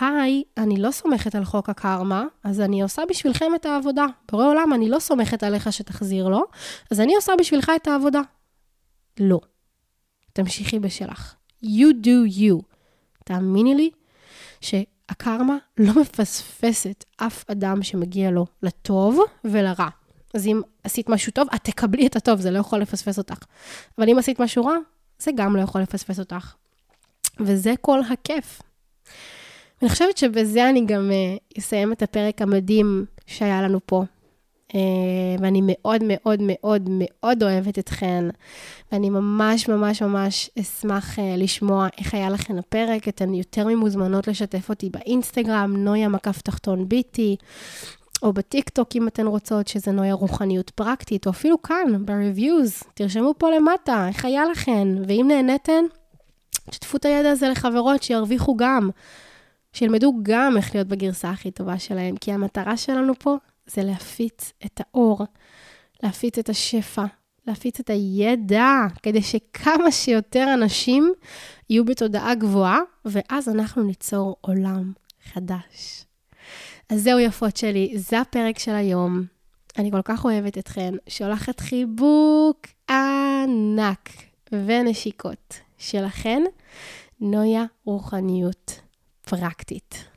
היי, 0.00 0.42
אני 0.56 0.76
לא 0.76 0.90
סומכת 0.90 1.34
על 1.34 1.44
חוק 1.44 1.68
הקרמה, 1.68 2.24
אז 2.44 2.60
אני 2.60 2.82
עושה 2.82 3.02
בשבילכם 3.08 3.54
את 3.54 3.66
העבודה. 3.66 4.06
בורא 4.32 4.46
עולם, 4.46 4.72
אני 4.74 4.88
לא 4.88 4.98
סומכת 4.98 5.42
עליך 5.42 5.72
שתחזיר 5.72 6.28
לו, 6.28 6.44
אז 6.90 7.00
אני 7.00 7.16
עושה 7.16 7.32
בשבילך 7.38 7.72
את 7.76 7.88
העבודה. 7.88 8.20
לא. 9.20 9.40
תמשיכי 10.32 10.78
בשלך. 10.78 11.34
You 11.64 11.88
do 12.04 12.38
you. 12.38 12.62
תאמיני 13.24 13.74
לי 13.74 13.90
שהקרמה 14.60 15.56
לא 15.78 15.92
מפספסת 16.00 17.04
אף 17.16 17.50
אדם 17.50 17.82
שמגיע 17.82 18.30
לו 18.30 18.46
לטוב 18.62 19.20
ולרע. 19.44 19.88
אז 20.34 20.46
אם 20.46 20.60
עשית 20.84 21.08
משהו 21.08 21.32
טוב, 21.32 21.48
את 21.54 21.64
תקבלי 21.64 22.06
את 22.06 22.16
הטוב, 22.16 22.40
זה 22.40 22.50
לא 22.50 22.58
יכול 22.58 22.78
לפספס 22.78 23.18
אותך. 23.18 23.38
אבל 23.98 24.08
אם 24.08 24.18
עשית 24.18 24.40
משהו 24.40 24.64
רע, 24.64 24.76
זה 25.18 25.30
גם 25.34 25.56
לא 25.56 25.62
יכול 25.62 25.80
לפספס 25.80 26.18
אותך. 26.18 26.54
וזה 27.40 27.74
כל 27.80 28.00
הכיף. 28.10 28.62
אני 29.82 29.90
חושבת 29.90 30.16
שבזה 30.16 30.68
אני 30.68 30.86
גם 30.86 31.10
uh, 31.10 31.58
אסיים 31.58 31.92
את 31.92 32.02
הפרק 32.02 32.42
המדהים 32.42 33.04
שהיה 33.26 33.62
לנו 33.62 33.80
פה. 33.86 34.04
Uh, 34.70 34.72
ואני 35.40 35.60
מאוד 35.64 36.02
מאוד 36.06 36.38
מאוד 36.42 36.88
מאוד 36.90 37.42
אוהבת 37.42 37.78
אתכן, 37.78 38.24
ואני 38.92 39.10
ממש 39.10 39.68
ממש 39.68 40.02
ממש 40.02 40.50
אשמח 40.60 41.18
uh, 41.18 41.22
לשמוע 41.36 41.88
איך 41.98 42.14
היה 42.14 42.30
לכן 42.30 42.58
הפרק. 42.58 43.08
אתן 43.08 43.34
יותר 43.34 43.66
ממוזמנות 43.66 44.28
לשתף 44.28 44.68
אותי 44.68 44.90
באינסטגרם, 44.90 45.76
נויה 45.76 46.08
מקף 46.08 46.40
תחתון 46.40 46.88
ביטי. 46.88 47.36
או 48.22 48.32
בטיקטוק 48.32 48.88
אם 48.96 49.08
אתן 49.08 49.26
רוצות, 49.26 49.68
שזה 49.68 49.92
נויה 49.92 50.14
רוחניות 50.14 50.70
פרקטית, 50.70 51.26
או 51.26 51.30
אפילו 51.30 51.62
כאן, 51.62 52.04
ב-reviews, 52.04 52.84
תרשמו 52.94 53.34
פה 53.38 53.50
למטה, 53.50 54.08
איך 54.08 54.24
היה 54.24 54.44
לכן, 54.44 54.88
ואם 55.06 55.24
נהניתן, 55.28 55.84
תשתפו 56.70 56.96
את 56.96 57.04
הידע 57.04 57.30
הזה 57.30 57.48
לחברות 57.48 58.02
שירוויחו 58.02 58.56
גם, 58.56 58.90
שילמדו 59.72 60.12
גם 60.22 60.56
איך 60.56 60.74
להיות 60.74 60.88
בגרסה 60.88 61.30
הכי 61.30 61.50
טובה 61.50 61.78
שלהם, 61.78 62.16
כי 62.16 62.32
המטרה 62.32 62.76
שלנו 62.76 63.12
פה 63.18 63.36
זה 63.74 63.82
להפיץ 63.82 64.52
את 64.66 64.80
האור, 64.80 65.26
להפיץ 66.02 66.38
את 66.38 66.48
השפע, 66.48 67.04
להפיץ 67.46 67.80
את 67.80 67.90
הידע, 67.90 68.70
כדי 69.02 69.22
שכמה 69.22 69.90
שיותר 69.90 70.54
אנשים 70.54 71.12
יהיו 71.70 71.84
בתודעה 71.84 72.34
גבוהה, 72.34 72.78
ואז 73.04 73.48
אנחנו 73.48 73.82
ניצור 73.82 74.36
עולם 74.40 74.92
חדש. 75.32 76.04
אז 76.88 77.02
זהו 77.02 77.18
יפות 77.18 77.56
שלי, 77.56 77.92
זה 77.96 78.20
הפרק 78.20 78.58
של 78.58 78.74
היום. 78.74 79.22
אני 79.78 79.90
כל 79.90 80.02
כך 80.04 80.24
אוהבת 80.24 80.58
אתכן. 80.58 80.94
שולחת 81.08 81.60
חיבוק. 81.60 82.66
ענק 82.90 84.10
ונשיקות 84.52 85.60
שלכן, 85.78 86.42
נויה 87.20 87.64
רוחניות 87.84 88.80
פרקטית. 89.20 90.09